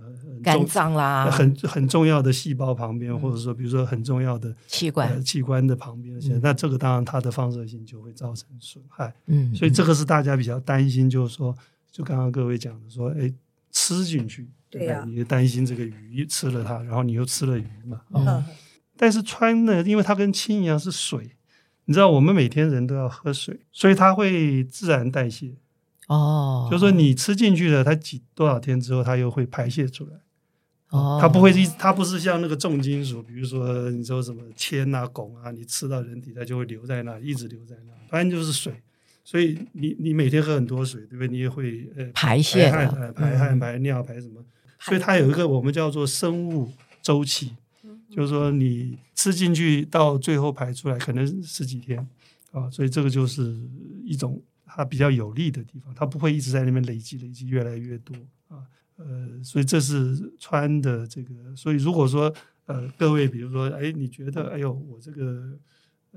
[0.42, 9.14] 肝脏啦，很很重要的细胞旁边，嗯、或者说比如说很重要的器官、呃、器官的旁边，嗯、那这个当然它的放射性就会造成损害。
[9.26, 11.56] 嗯，所以这个是大家比较担心，就是说，
[11.90, 13.32] 就刚刚各位讲的说，哎，
[13.70, 18.00] 吃进去，对呀、啊，你担心这个鱼吃了它，然后你又吃了鱼嘛。
[18.10, 18.44] 嗯，嗯
[18.96, 21.30] 但是氚呢，因为它跟氢一样是水。
[21.84, 25.54] 你知道我们每天人都要喝水，所以它会自然代谢。
[26.08, 30.12] 哦，就是说你吃进去的，它几多少天之后，它又会排泄出来。
[30.90, 37.92] 哦，它不会一，它不是像那个重金属，比如说你说什么铅啊、汞啊，你吃到人体它就会留在那，一直留在那。
[38.08, 38.82] 反正就是水，
[39.24, 41.28] 所以你你每天喝很多水，对不对？
[41.28, 44.44] 你也会呃排泄、排汗、排汗、排尿、排什么？
[44.80, 47.52] 所以它有一个我们叫做生物周期。
[48.14, 52.06] 就是说，你吃进去到最后排出来，可能十几天
[52.50, 53.58] 啊，所以这个就是
[54.04, 58.14] 一种它比较有利的地方，它不会一直在那边累积，累积越来越多
[58.48, 58.60] 啊。
[58.96, 61.32] 呃，所以这是穿的这个。
[61.56, 62.30] 所以如果说
[62.66, 65.58] 呃，各位比如说，哎，你觉得，哎呦，我这个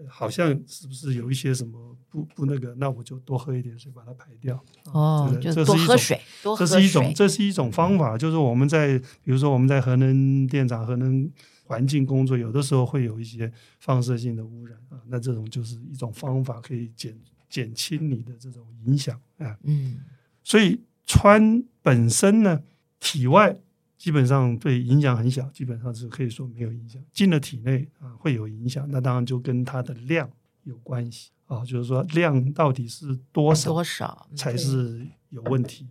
[0.10, 4.62] 好像是不是有一些什么不不那个，那我就多喝一点水把它排掉。
[4.92, 6.76] 哦，这个、就多喝水，多喝水。
[6.76, 11.32] 这是一种，这是一种方法，就是我们在比如说我们在核能电厂、核能。
[11.68, 17.18] 环境工作有的时候会有一些放射性的污染啊，那这种就是一种方法，可以减
[17.50, 19.58] 减轻你的这种影响啊。
[19.64, 19.98] 嗯，
[20.44, 22.62] 所以穿本身呢，
[23.00, 23.58] 体外
[23.98, 27.02] 基本上对影响很小，基本上是可以说没有影响。
[27.12, 30.30] 进了体内啊，会有影响，那当然就跟它的量
[30.66, 35.88] 有关系啊，就是说量到底是多少多少才是有问题。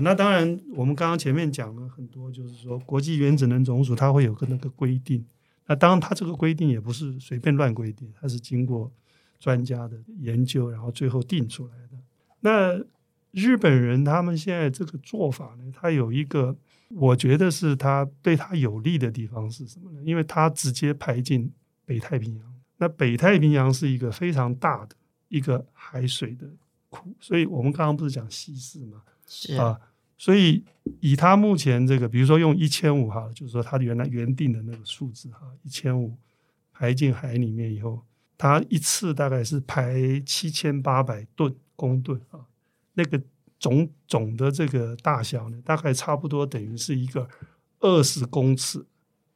[0.00, 5.24] 那当然，我们刚刚前面讲了很多，就是说国际原子能总署它会有个那个规定。
[5.66, 8.92] 那当然，它这个规定也不是随便乱规定，它是经过
[9.38, 11.98] 专家的研究，然后最后定出来的。
[12.40, 12.84] 那
[13.30, 16.56] 日本人他们现在这个做法呢，它有一个
[16.90, 20.00] 我觉得是它对它有利的地方是什么呢？
[20.04, 21.52] 因为它直接排进
[21.84, 22.54] 北太平洋。
[22.76, 24.94] 那北太平洋是一个非常大的
[25.28, 26.46] 一个海水的
[26.90, 29.02] 库，所以我们刚刚不是讲稀释吗？
[29.26, 29.80] 是啊，
[30.16, 30.64] 所以
[31.00, 36.16] 以他目前这个，比如说用一千五哈，就是说他原来原定的那个数字哈，一千五
[36.72, 38.02] 排进海里面以后，
[38.36, 42.40] 他一次大概是排七千八百吨公吨啊，
[42.94, 43.20] 那个
[43.58, 47.28] 总总的这个大小呢，大概差不多等于是一个
[47.80, 48.84] 二十公尺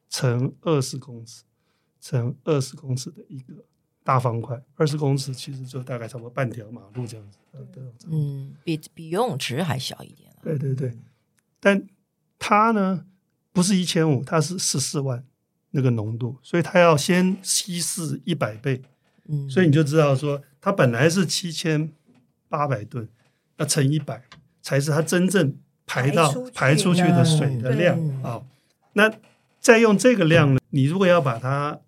[0.09, 1.43] 乘二十公尺
[1.99, 3.65] 乘二十公尺的一个。
[4.09, 7.37] 大方块二十公尺，其实就大概差不多半条马路这样子。
[8.09, 10.33] 嗯，比比游泳池还小一点。
[10.41, 10.97] 对对对，
[11.59, 11.85] 但
[12.39, 13.05] 它呢
[13.51, 15.23] 不是一千五，它是十四万
[15.69, 18.81] 那个浓度，所以它要先稀释一百倍。
[19.27, 21.91] 嗯，所以你就知道说，它本来是七千
[22.47, 23.07] 八百吨，
[23.57, 24.23] 那乘一百
[24.63, 28.41] 才是它真正排到排出去的水的量啊。
[28.93, 29.13] 那
[29.59, 31.79] 再用这个量呢，你如果要把它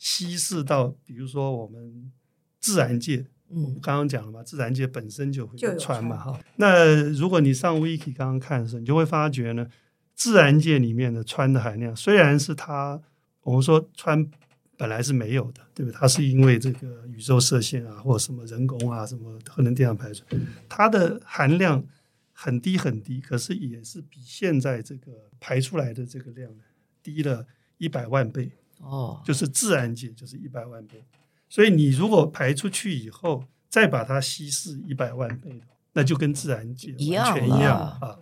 [0.00, 2.10] 稀释到，比如说我们
[2.58, 6.40] 自然界，嗯，我们刚刚讲了嘛，自然界本身就会有氚嘛，哈。
[6.56, 9.66] 那如果你上 Wiki 刚刚看的时候，你就会发觉呢，
[10.14, 12.98] 自然界里面的氚的含量，虽然是它，
[13.42, 14.26] 我们说氚
[14.78, 15.98] 本来是没有的，对不对？
[16.00, 20.24] 它是因为这个宇宙射线啊，或者什么人工啊，什么核能电厂排出，
[20.66, 21.84] 它的含量
[22.32, 26.50] 很低很低，可是也是比现在这个排出来的这个量
[27.02, 28.50] 低了一百万倍。
[28.80, 31.04] 哦，就是自然界就是一百万倍，
[31.48, 35.60] 所以你如果排出去以后，再把它稀释一百万倍，
[35.92, 38.18] 那就跟自然界完全一样啊。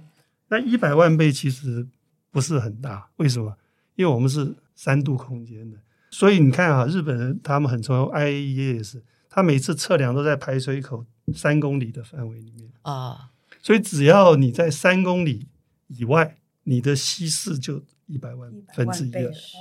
[0.48, 1.86] 那一百万倍其实
[2.30, 3.56] 不是很大，为什么？
[3.96, 5.78] 因为我们是三度空间的，
[6.10, 15.48] 所以你看啊，日本人他们很重要，IAEA 也是，他每次测量都在排水口三公里的范围里面啊，所以只要你在三公里
[15.88, 19.58] 以外，你的稀释就一百万分之一了，是。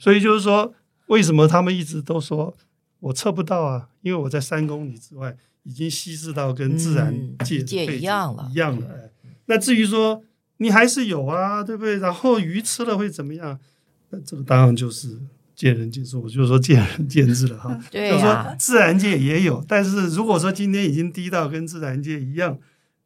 [0.00, 0.74] 所以就是说，
[1.06, 2.56] 为什么他们一直都说
[2.98, 3.90] 我测不到啊？
[4.00, 8.88] 因为我在三公里之外已经稀释到跟自然界一样了，一样了。
[9.44, 10.22] 那至于说
[10.56, 11.98] 你还是有啊，对不对？
[11.98, 13.60] 然后鱼吃了会怎么样？
[14.08, 15.18] 那这个当然就是
[15.54, 17.78] 见仁见智，我就说见仁见智了哈。
[17.92, 22.58] 对就是说自然界也有，但是如果说今天已经低到跟自然界一样，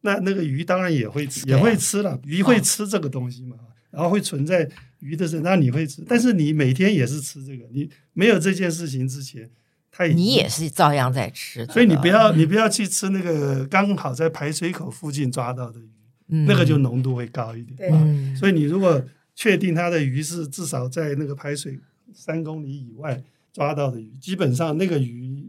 [0.02, 2.20] 那那个鱼当然也会吃，也会吃了。
[2.24, 3.56] 鱼会吃这个东西嘛？
[3.94, 7.64] 然后会存在鱼的身上，那你会吃，但是你每天也是吃这个。
[7.70, 9.48] 你没有这件事情之前，
[9.90, 15.90] 它也你也是照样在吃，所以你不要你不要去吃那个刚好在排水口附近抓到的鱼，
[16.28, 17.76] 嗯、那个就浓度会高一点。
[17.76, 19.02] 对嗯、所以你如果
[19.34, 21.78] 确定它的鱼是至少在那个排水
[22.12, 25.46] 三公里以外抓到的鱼，基本上那个鱼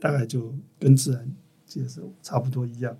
[0.00, 1.32] 大概就跟自然
[1.66, 2.96] 界是差不多一样，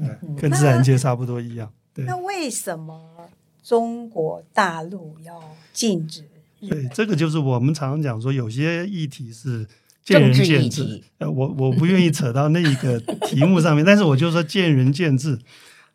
[0.00, 1.70] 哎，跟自然界差不多一样。
[1.92, 3.30] 对，那为什么
[3.64, 6.22] 中国大陆要禁止？
[6.60, 9.66] 对，这个就是我们常常讲说，有些议题是
[10.04, 11.02] 见仁见智。
[11.18, 15.34] 呃，我我不愿意扯到那一个题目上面， 但是我就说见仁见智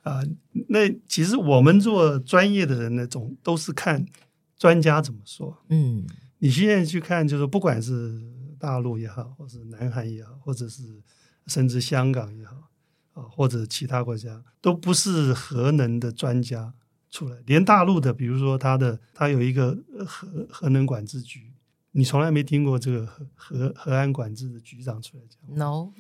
[0.02, 0.28] 啊、呃。
[0.68, 4.06] 那其实我们做专业的人，呢，总都是看
[4.58, 5.58] 专家怎么说。
[5.70, 6.06] 嗯。
[6.42, 8.22] 你现在去看，就是不管是
[8.58, 10.84] 大陆也好，或是南韩也好，或者是
[11.48, 12.56] 甚至香港也好，
[13.12, 16.74] 啊，或者其他国家，都不是核能的专家
[17.10, 17.38] 出来。
[17.46, 21.52] 连大陆的，比如说他的，他有一个核核能管制局，
[21.92, 25.58] 你从来没听过这个核核核安管制的局长出来讲。
[25.58, 25.92] No，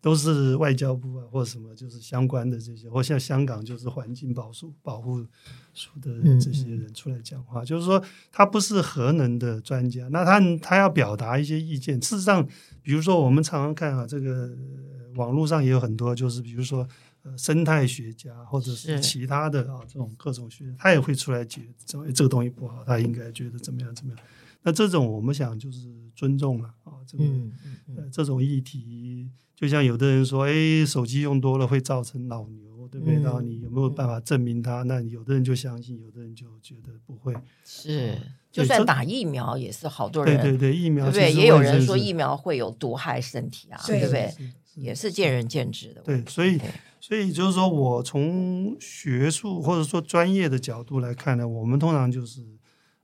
[0.00, 5.26] 都是外交部啊，或者什么，就是相关的这些，或像香港就是环境保署保护
[5.74, 12.00] 署的这些人出来讲话，嗯嗯、就是说他不是核能的专家，那他他要表达一些意见。
[12.00, 12.46] 事实上，
[12.82, 14.56] 比如说我们常常看啊，这个
[15.16, 16.86] 网络上也有很多，就是比如说
[17.26, 24.24] 呃生态学家或者是其他的啊这种各种学，他也会出来觉得这个东西不好，他应该觉得怎么样怎么样。
[24.62, 29.28] 那这种我们想就是尊重了啊，这个、嗯嗯嗯、呃这种议题。
[29.54, 33.14] 就像有的人说，哎，手机用多了会造成脑瘤，对不对？
[33.22, 34.82] 然后你有没有办法证明它？
[34.82, 37.34] 那有的人就相信，有的人就觉得不会。
[37.64, 38.18] 是，
[38.52, 40.36] 就算打疫苗也是好多人。
[40.42, 41.32] 对对对，疫苗对不对？
[41.32, 44.30] 也有人说疫苗会有毒害身体啊，对不对？
[44.74, 46.02] 也是见仁见智的。
[46.02, 46.60] 对，所以
[47.06, 52.58] 所以就是说我从学术或者说专业的角度来看呢，我们通常就是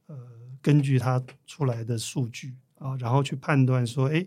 [0.06, 0.16] 呃，
[0.60, 4.26] 根据他出来的数据啊，然后去判断说，哎。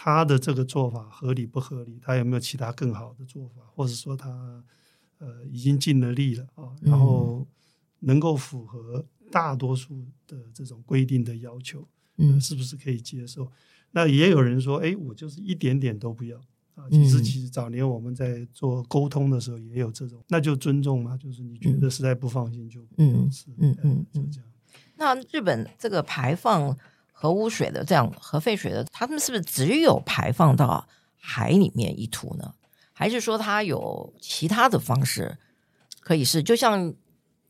[0.00, 1.98] 他的这个做法合理不合理？
[2.00, 3.62] 他有没有其他更好的做法？
[3.74, 4.62] 或者说他
[5.18, 7.44] 呃已经尽了力了啊，然后
[7.98, 13.50] 能够符合大多数的这种规定的要求，嗯、呃，是不是可以接受？
[13.90, 16.40] 那也有人说，哎，我就是一点点都不要
[16.78, 16.88] 啊。
[16.90, 24.48] 其实，其实早年我们在做沟通的时候也有这种，那就尊重嘛，就是你觉得实在不放心就嗯嗯嗯嗯这样。
[24.96, 26.76] 那日本这个排放。
[27.20, 30.86] 核污水的这样核废水的，他们是不是只有排放到
[31.16, 32.54] 海里面一途呢？
[32.92, 35.36] 还是说它有其他的方式
[35.98, 36.40] 可以是？
[36.40, 36.94] 就像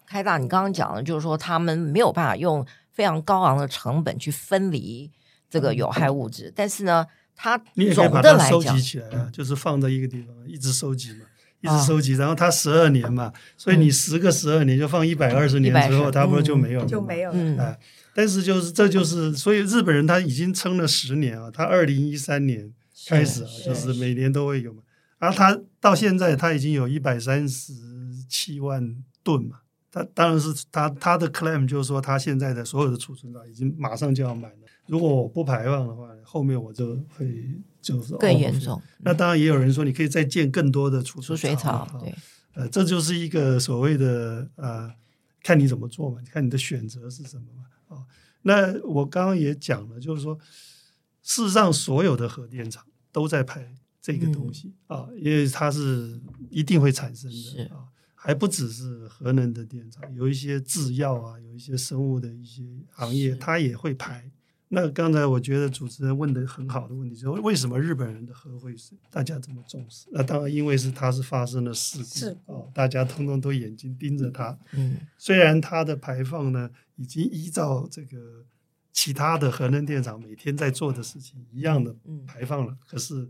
[0.06, 5.12] 开大你刚刚讲的，就是说他们没有办法用非常高昂的成本去分离
[5.50, 7.06] 这个有害物质，嗯、但是呢，
[7.38, 11.24] 它你也可以把它收集起来啊，就是放在一个地方一直收集嘛，
[11.62, 17.58] 一直收集，啊、然后它十二年嘛，所以你十个十二年就放一百二十年之后，它不是就没有了，就没有了，嗯。
[17.58, 17.78] 哎
[18.14, 22.72] 但是就是这就是，所以日本人他已经撑了十年啊，他二零一三年
[23.06, 24.82] 开始啊，就是每年都会有嘛，
[25.20, 27.72] 然后他到现在他已经有一百三十
[28.28, 29.58] 七万吨嘛，
[29.90, 37.44] 他当然是他他的 claim 就是说他现在的所有的储存量已经马上就要满了，如果我不排放的话，后面我就会
[37.80, 38.80] 就是更严重。
[38.98, 42.14] 那当然也有人说你可以再建更多的储存水槽，对，
[42.54, 44.92] 呃，这就是一个所谓的呃，
[45.42, 47.96] 看你怎么做嘛，看你的选择是什么嘛。
[47.96, 48.04] 啊，
[48.42, 50.38] 那我刚刚也讲了，就是说，
[51.22, 53.72] 事实上所有的核电厂都在排
[54.02, 56.20] 这个东西啊，因为它是
[56.50, 57.88] 一定会产生的啊，
[58.20, 64.30] 还不只是核能的电厂，有一些制药啊，有一些生物的一些行业，它也会排。
[64.70, 70.08] 那刚才我觉得主持人问的很好的问题，就是为什么日本人的核废水大家这么重视？
[70.12, 72.02] 那当然，因为是它是发生了事
[72.44, 74.58] 故哦，大家通通都眼睛盯着它。
[74.72, 78.44] 嗯，虽然它的排放呢，已经依照这个
[78.92, 81.96] 其他的核能电厂每天在做的事情一样的
[82.26, 83.26] 排放了，可是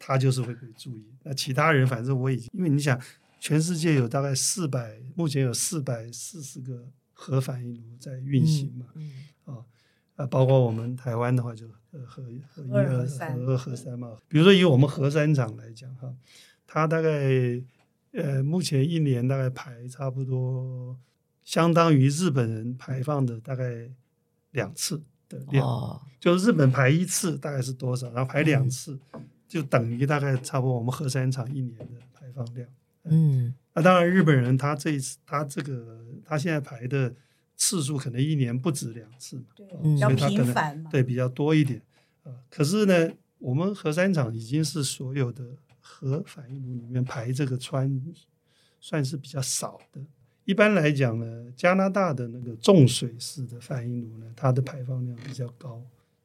[0.00, 1.04] 它就是会被注意。
[1.22, 3.00] 那其他人反正我已经，因为你想，
[3.42, 8.86] 全世界有大概四百，目前有四百四十个核反应炉在运行嘛。
[8.94, 9.10] 嗯。
[10.14, 12.98] 啊，包括我们台湾的话，就呃核核一、核二、核
[13.50, 14.16] 二、核三嘛。
[14.28, 16.14] 比如说以我们核三厂来讲哈，
[16.68, 17.10] 它大概
[18.12, 20.96] 呃目前一年大概排差不多，
[21.42, 23.90] 相当于日本人排放的大概
[24.52, 25.66] 两次的量。
[25.66, 32.68] 哦，就是日本排一次大概是多少，然后排两次，嗯、就等于大概差不多我们核三厂一年的排放量。
[33.04, 37.14] 嗯，那当然日本人他这一次他这个他现在排的。
[37.54, 40.90] 次数可能一年不止两次嘛，对，嗯比较所以它可能频繁嘛。
[40.90, 41.80] 对比较多一点
[42.24, 42.34] 啊、呃。
[42.50, 45.44] 可是呢，我们核三厂已经是所有的
[45.78, 48.02] 核反应炉里面排这个氚
[48.80, 50.00] 算是比较少的。
[50.44, 55.80] 一般来讲呢，加拿大的那个重水式的反应炉呢，它的排放量比较高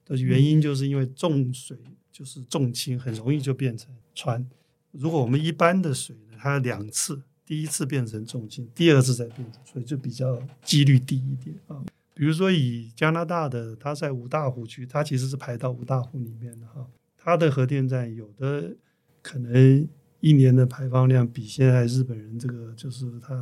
[0.05, 1.77] 的原因，就是因为重水
[2.11, 4.43] 就是重氢，很容易就变成氚。
[4.91, 11.83] 如果我们一般的水呢，它两次，第一次变成重金，第二次再变成，所以就比较几率低一点啊。
[12.13, 18.75] 比如说以加拿大的，它在五大湖区，它其实是排到五大湖里面的哈，它的核电站有的
[19.21, 19.87] 可能
[20.19, 23.35] 一年的排放量比现在日本人这个就是它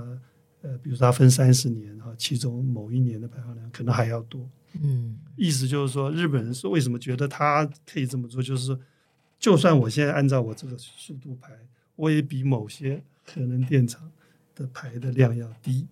[0.61, 4.49] 呃，比如说它分三十年哈，其中某一年的排放量可能还要多。
[4.81, 8.43] 嗯，意思就是说，日本人是为什么觉得他可以这么做？
[8.43, 8.77] 就是
[9.39, 11.57] 就算我现在按照我这个速度排，
[11.95, 14.11] 我也比某些核能电厂
[14.53, 15.87] 的排的量要低。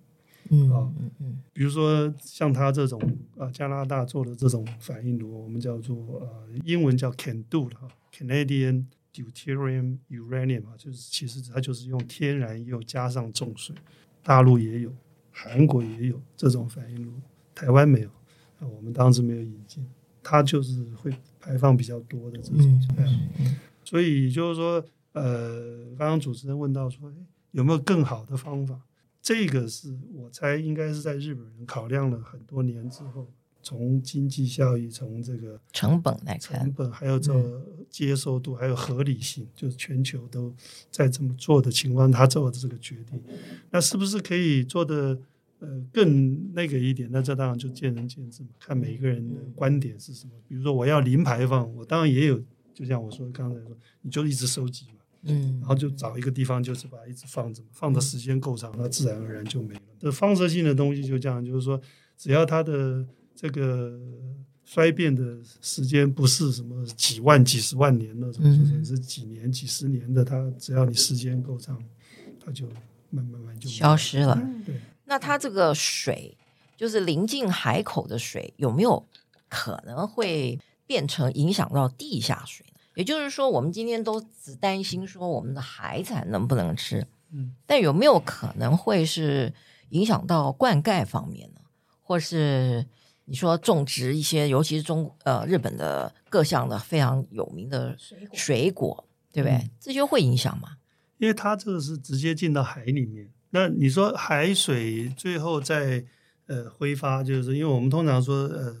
[0.50, 3.00] 嗯啊嗯嗯比如说像他这种
[3.38, 8.84] 啊、呃，加拿大做的这种反应炉，我们叫做呃，英文叫 Can Do 的哈，Canadian
[9.14, 13.74] Deuterium Uranium 啊，就是其实它就是用天然又加上重水，
[14.22, 14.92] 大陆也有，
[15.30, 17.12] 韩国也有这种反应炉，
[17.54, 18.08] 台湾没有。
[18.60, 19.84] 啊，我们当时没有引进，
[20.22, 22.80] 它就是会排放比较多的这种。
[22.98, 24.84] 嗯嗯所以就是说，
[25.14, 27.14] 呃，刚刚主持人问到说，诶
[27.50, 28.80] 有没有更好的方法？
[29.22, 33.26] 这个是我猜应该是在日本人考量了很多年之后，
[33.62, 40.52] 从经济效益，从这个成本来看成，本，还有这个接受度，还有合理性，就是全球都
[40.90, 43.22] 在这么做的情况，他做的这个决定，
[43.70, 45.18] 那是不是可以做的
[45.60, 47.08] 呃更那个一点？
[47.10, 50.32] 那这当然就见仁见智嘛，看每个人的观点是什么。
[50.46, 52.42] 比如说我要零排放，我当然也有，
[52.74, 59.80] 就像我说刚才说，你就一直收集嘛，嗯然后就找一个地方，就是把它一直放着，放的时间够长，它自然而然就没了。
[59.98, 61.80] 这放射性的东西就这样，就是说，
[62.16, 63.04] 只要它的
[63.34, 63.98] 这个
[64.64, 71.82] 衰变的时间不是什么几万、几十万年那种，嗯就是是几年、几十年的，它只要你时间够长，
[72.44, 72.66] 它就
[73.10, 74.38] 慢慢慢就消失了。
[74.38, 76.36] 嗯对，那它这个水，
[76.76, 79.06] 就是临近海口的水，有没有
[79.48, 82.73] 可能会变成影响到地下水呢？
[82.94, 89.52] 也就是说，我们今天都只担心说我们的海产能不能吃，嗯，但有没有可能会是
[89.90, 91.60] 影响到灌溉方面呢？
[92.02, 92.86] 或是
[93.24, 99.56] 你说种植一些，尤其是中呃日本的各项的非常有名的水果水果，对不对？
[99.56, 100.76] 嗯这就会影响吗？
[101.18, 103.30] 因为它这个是直接进到海里面。
[103.50, 106.04] 那你说海水最后再
[106.46, 108.76] 呃挥发，就是因为我们通常说呃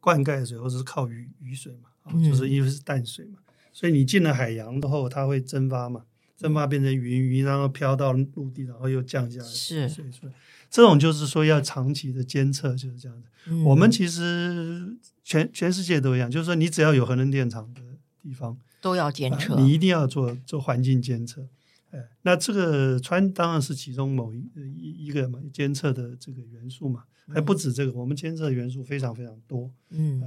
[0.00, 3.38] 灌溉水或者是靠雨雨水嘛，就是因为是淡水嘛，
[3.78, 6.02] 所以你进了海洋之后，它会蒸发嘛，
[6.36, 10.28] 蒸发变成云，云然后飘到陆地，然后又降下来是所以说。
[10.68, 13.28] 这种就是说要长期的监测，就是这样子。
[13.46, 17.80] 嗯我们其实全全世界都一样，就是说你只要有核能电厂的
[18.20, 18.58] 地方。
[18.80, 21.46] 都要监测，啊你一定要做做环境监测，
[21.92, 30.22] 哎，那这个氚当然是其中某一一一个嘛监测的这个元素嘛，还不止这个，我们监测的元素非常非常多，嗯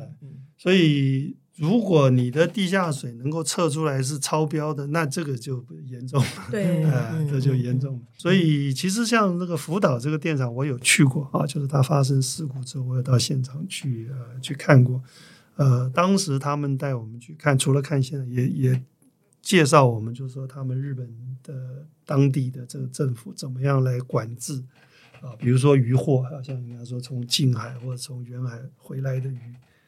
[0.58, 8.02] 所以如果你的地下水能够测出来是超标的，那这个就严重了，对嗯哎，这就严重了。
[8.18, 15.02] 所以其实像那个福岛这个电厂，我有去过啊，就是它发生事故之后，我有到现场去呃去看过。
[15.58, 18.84] 呃，当时他们带我们去看，除了看现在，也也
[19.42, 21.08] 介绍我们，就是说他们日本
[21.44, 24.64] 的当地的这个政府怎么样来管制
[25.22, 29.40] 啊，比如说渔获，好像人家说从近海或者从远海回来的鱼，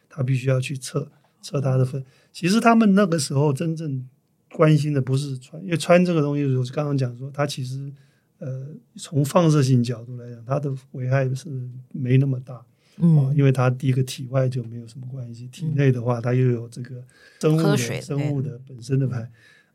[0.08, 1.12] 他必须要去测
[1.42, 2.04] 测它的分。
[2.32, 4.08] 其实他们那个时候真正
[4.52, 7.92] 关心的不是穿，因为穿这个东西，我刚刚讲说，它其实
[8.38, 11.50] 呃从放射性角度来讲，它的危害是
[11.92, 12.64] 没那么大。
[12.98, 17.04] 嗯啊，因为它第一个体外就没有什么关系，体内的话它又有这个
[17.40, 19.28] 生物的水生物的本身的排。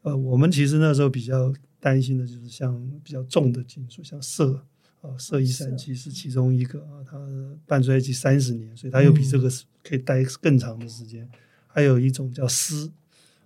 [0.03, 4.57] 呃，我们其实那时候比较担心的就是像比较重的金属，像銫
[5.01, 7.19] 啊，銫一三七是其中一个啊，它
[7.67, 9.49] 半衰期三十年，所以它又比这个
[9.83, 11.29] 可以待更长的时间。
[11.67, 12.91] 还有一种叫丝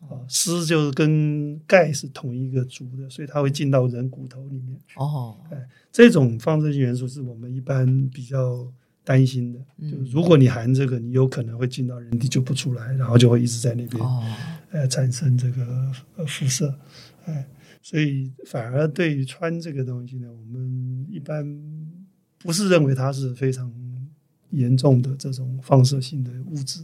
[0.01, 4.99] 啊，鍶就是跟钙是同一个族的，所以它会进到人骨头里面去。
[4.99, 8.67] 哦，哎，这种放射性元素是我们一般比较
[9.05, 14.25] 担心的，嗯就如果你含这个，你有可能会进到人体就不出来，然后就会一直在那边哦，
[14.71, 16.75] 呃产生这个呃辐射，
[17.27, 17.47] 哎，
[17.83, 21.45] 所以反而对于穿这个东西呢，我们一般
[22.39, 23.71] 不是认为它是非常
[24.51, 26.81] 严重的这种放射性的物质。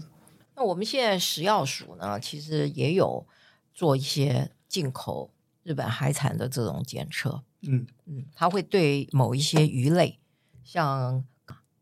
[0.57, 3.25] 那我们现在食药署呢，其实也有
[3.73, 5.31] 做一些进口
[5.63, 10.19] 日本海产的这种检测，嗯，嗯，它会对某一些鱼类，
[10.65, 11.25] 像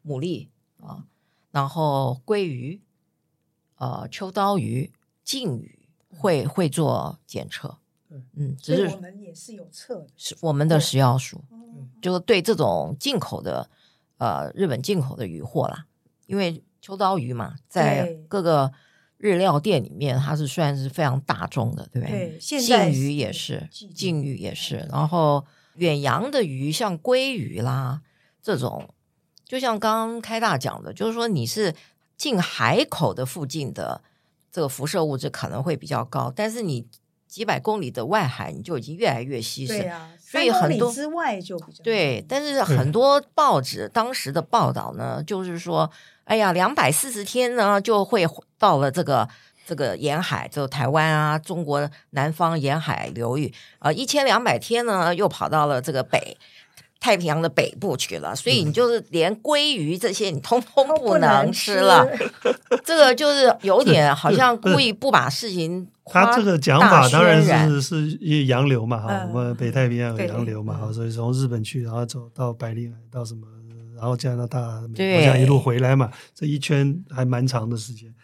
[0.05, 0.49] 牡蛎
[0.79, 1.07] 啊，
[1.51, 2.83] 然后鲑鱼、
[3.77, 4.93] 呃秋刀鱼、
[5.25, 7.79] 鯖鱼会会做检测。
[8.37, 11.41] 嗯，只是我们也是有测的，是我们的食药署，
[12.01, 13.69] 就是对这种进口的
[14.19, 15.87] 呃日本进口的鱼货啦，
[16.27, 18.73] 因为秋刀鱼嘛，在各个
[19.17, 22.31] 日料店里面，它是算是非常大众的，对不对？
[22.31, 25.45] 对，现在鱼也是，鯖鱼也是，然后
[25.75, 28.03] 远洋的鱼像鲑鱼啦
[28.41, 28.89] 这种，
[29.45, 31.75] 就像刚刚开大讲的，就是说你是
[32.17, 34.03] 进海口的附近的
[34.53, 36.87] 这个辐射物质可能会比较高，但是你。
[37.37, 39.87] 几百公里的外海，你就已经越来越稀释。
[39.89, 42.25] 啊、所以很多之外就比较对。
[42.27, 45.91] 但是很多报纸当时的报道呢，就是说，
[46.25, 48.27] 哎呀，两百四十天呢就会
[48.59, 49.29] 到了这个
[49.67, 56.39] 这个沿海，就台湾啊，中国南方沿海流域啊，一千两百天呢又跑到了这个北。
[56.99, 62.07] 太平洋的北部去了，所以你就是连鲑鱼这些你通通不能吃了。
[62.85, 65.87] 这个就是有点好像故意不把事情。
[66.07, 73.47] 他这个讲法当然是是一洋流嘛哈，我们北太平洋有洋流嘛哈，所以从日本去，然后走到白令海，到什么，
[73.97, 78.15] 然后加拿大、美国这样一路回来嘛，这一圈还蛮长的时间。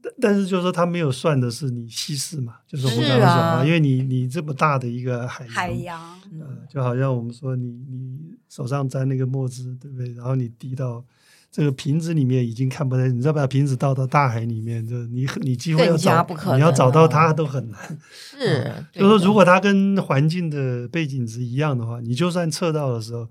[0.00, 6.00] 但但是就是说他没有算的是你稀释嘛，就是我刚刚说啊，因为你你这么大的一个海洋，海洋，
[6.40, 8.18] 呃，就好像我们说你你
[8.48, 10.12] 手上沾那个墨汁，对不对？
[10.14, 11.04] 然后你滴到
[11.50, 17.98] 这个瓶子里面，已经看不到，你再把瓶子倒到大海里面，就你你几乎要找，你要找到它都很难。
[18.10, 23.28] 是，就是说如果它跟环境的背景值一样的话，你就算测到的时候，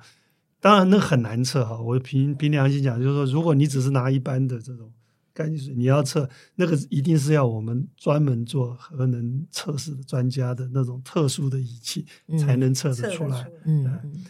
[0.62, 1.78] 当然那很难测哈。
[1.82, 4.90] 我凭凭良心讲，就是说如果你只是拿一般的这种。
[5.34, 12.06] 干净水，你要测那个一定是要我们专门做核能测试的专家的那种特殊的仪器
[12.40, 13.50] 才能测得出来。
[13.66, 13.88] 嗯，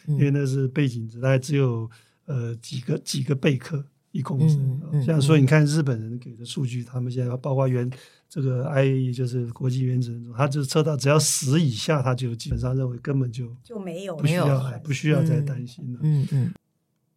[0.07, 1.89] 因为那是背景值，大概只有
[2.25, 5.03] 呃几个几个贝克一公升。
[5.05, 7.89] 像所以你看日本人给的数据，他们现在包括原
[8.29, 15.99] 这个 IAEA 就是国际原子能，他就测到只要十以下，他就基本上认为根本就就没有不需要不需要再担心了。
[16.03, 16.53] 嗯嗯，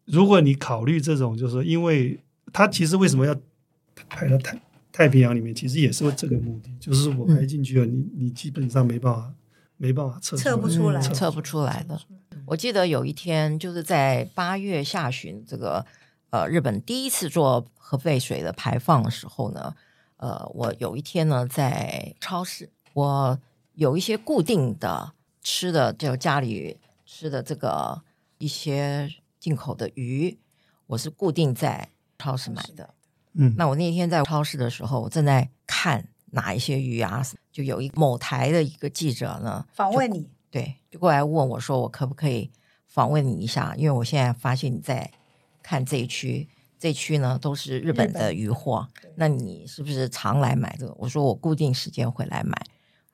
[0.07, 2.21] 如果你考虑这种，就是说，因为
[2.53, 3.37] 他其实为什么要
[4.09, 4.61] 排到太
[4.93, 9.35] 太平洋里面，其实也是为这个目的，就是我排进去了，你你基本上没办法
[9.77, 12.01] 没办法测测不出来，测不出来的。
[12.47, 15.85] 我记得有一天，就是在八月下旬，这个
[16.31, 19.75] 呃日本第一次做核废水的排放的时候呢，
[20.19, 23.39] 呃，我有一天呢在超市，我
[23.75, 28.03] 有一些固定的吃的，就家里吃的这个
[28.39, 29.09] 一些
[29.41, 30.39] 进口的鱼，
[30.87, 31.89] 我是固定在
[32.19, 32.95] 超市买的。
[33.35, 37.23] 嗯，那我那天在超市的时候，我正在看哪一些鱼啊，
[37.53, 42.51] 就有一某台的一个记者呢访问你，对，就过来问我说，我可不可以
[42.87, 43.75] 访问你一下？
[43.77, 45.11] 因为我现在发现你在
[45.63, 50.95] 看这一区，这一区呢都是日本的鱼货，那你是不是常来买这个？
[50.97, 52.57] 我说我固定时间会来买。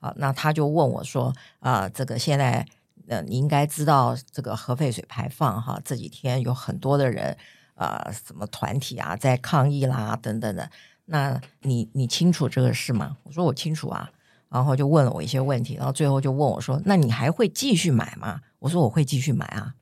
[0.00, 2.66] 啊，那他就问我说，啊，这个现在
[3.08, 7.36] 呃，你应该知道这个核废水排放哈，这几天有很多的人。
[7.80, 10.70] 呃，什么团体啊，在抗议啦，等等的。
[11.06, 13.16] 那你你清楚这个事吗？
[13.22, 14.10] 我说我清楚啊。
[14.50, 19.74] 然后就问了我一些问题，然后最后就问我说：“那你还会继续买吗？”我说：“我会继续买啊。”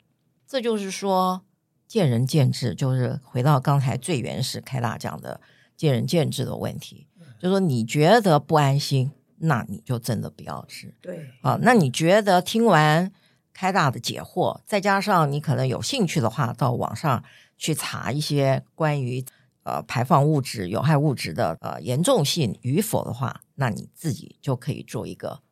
[0.46, 1.40] 这就是说
[1.86, 5.40] 见仁见智，就是回到刚才最原始开大讲的
[5.74, 7.06] 见仁见智的问题。
[7.40, 10.94] 就是说你觉得不安心，那你就真的不要吃。
[11.00, 13.10] 对啊，那你觉得听完
[13.54, 17.24] 开大的解惑，再加上你可能有兴趣的话，到网上。
[17.58, 19.22] 去查一些关于
[19.64, 25.42] 呃排放物质、有害物质的呃严重性与否的话，那你自己就可以做一个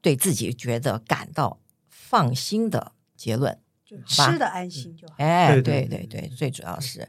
[0.00, 5.14] 对自己觉得感到放心的结论，就吃的安心就好。
[5.18, 7.08] 哎，对对对，最主要是。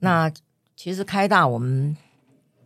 [0.00, 0.30] 那
[0.76, 1.96] 其实开大我们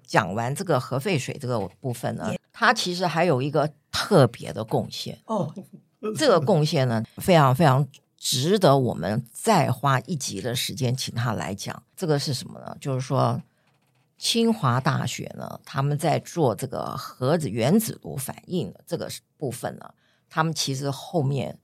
[0.03, 5.55] 讲完这个核废水这个部分呢，它其实还有一个特别的贡献哦，
[6.17, 7.87] 这个贡献呢非常非常。
[8.31, 12.77] 值得我们再花一集的时间请他来讲，这个是什么呢？
[12.79, 13.43] 就是说，
[14.19, 19.95] 清华大学呢，他们在做这个核子原子炉反应的这个部分呢，
[20.29, 21.59] 他们其实后面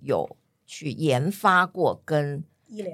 [0.00, 2.44] 有去研发过跟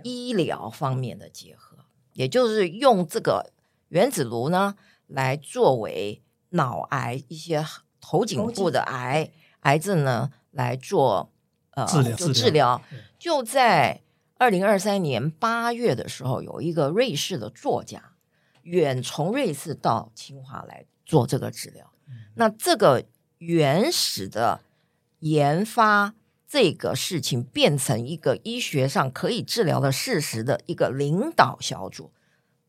[0.04, 1.78] 医疗方面的结合，
[2.12, 3.50] 也就是用这个
[3.88, 4.76] 原子炉呢
[5.08, 7.66] 来作为脑癌一些
[8.00, 11.32] 头颈部的癌癌症呢来做。
[11.76, 12.82] 呃，治疗就治疗，
[13.18, 14.00] 就在
[14.38, 18.12] 二零二三年八月的时候，有一个瑞士的作家
[18.62, 21.92] 远从瑞士到清华来做这个治疗。
[22.34, 23.04] 那这个
[23.38, 24.60] 原始的
[25.20, 26.14] 研发
[26.48, 32.12] 这这个事情变成一个医学上可以治疗的事实的一个领导小组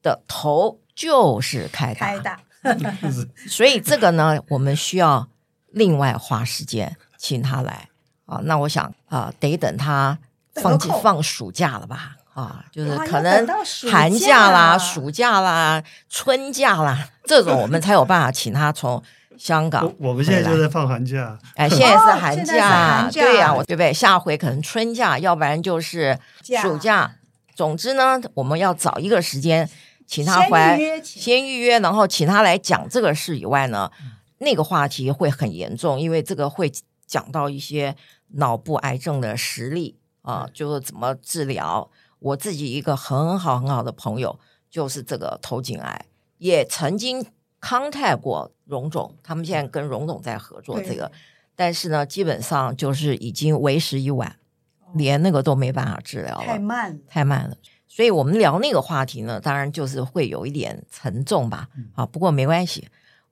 [0.01, 2.05] 的头就是开大。
[2.07, 2.43] 开大，
[3.47, 5.29] 所以这个呢，我们需要
[5.69, 7.87] 另外花时间请他来
[8.27, 8.39] 啊。
[8.43, 10.15] 那我想啊，得等他
[10.61, 12.15] 放放暑假了吧？
[12.35, 13.47] 啊，就是可能
[13.89, 19.01] 寒假啦、暑假啦、春假啦， 这种我们才有办法请他从。
[19.39, 21.37] 香港，我们现在就在放寒假。
[21.53, 23.93] 哎，现在是寒假，对呀，我对不对？
[23.93, 26.17] 下回可能春假，要不然就是
[26.59, 27.11] 暑假。
[27.53, 29.69] 总之呢，我们要找一个时间，
[30.07, 33.91] 请他回来，先预约，然后请他来讲这个事以外呢，
[34.39, 36.71] 那个话题会很严重，因为这个会
[37.07, 37.95] 讲到一些
[38.33, 41.89] 脑部癌症的实例啊，就是怎么治疗。
[42.19, 44.37] 我自己一个很好很好的朋友，
[44.69, 46.05] 就是这个头颈癌，
[46.37, 47.25] 也曾经。
[47.59, 51.11] contact 过荣总，他们现在跟荣总在合作这个，
[51.55, 54.37] 但是呢，基本上就是已经为时已晚，
[54.79, 57.57] 哦、连那个都没办法治疗了，太慢，太慢了。
[57.87, 61.67] 所以我们聊那个话题呢，当然就是会有一点沉重吧。
[61.75, 62.87] 嗯、啊，不过没关系，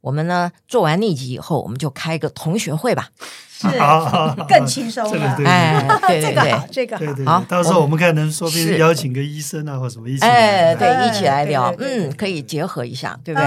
[0.05, 3.09] 我们呢做完那集以后，我们就开个同学会吧。
[3.49, 3.67] 是，
[4.47, 5.35] 更轻松了。
[5.43, 13.41] 哎，对对对，这个对对，好，到时候我们看能说不定邀请个医生啊，或什么一起，哎，对，一起来聊，嗯，可以结合一下，对不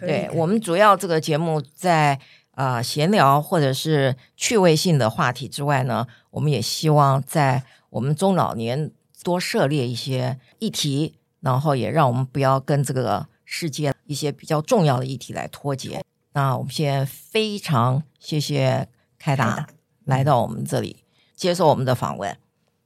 [0.00, 0.06] 对？
[0.06, 2.16] 对，我们主要这个节目在
[2.52, 8.92] 啊闲聊或者是趣味性的话题之外呢，我们也希望在我们中老年
[9.24, 16.04] 多涉猎一些议题，然后也让我们不要跟这个世界一些比较重要的议题来脱节。
[16.34, 18.86] 那我们现在非常谢谢。
[19.18, 19.66] 开达
[20.04, 21.02] 来到我们这里
[21.34, 22.36] 接受我们的访问，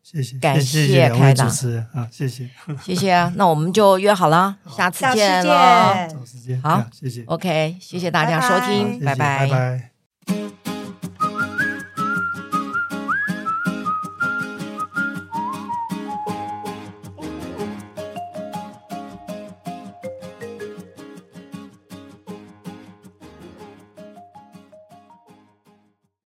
[0.03, 2.49] 谢谢，感谢开达主持人啊，谢谢，
[2.83, 9.91] 谢谢啊，那我们就约好了，下次见了，找时间，好，谢谢，OK，谢谢大家收听，拜拜，拜
[10.27, 10.60] 拜。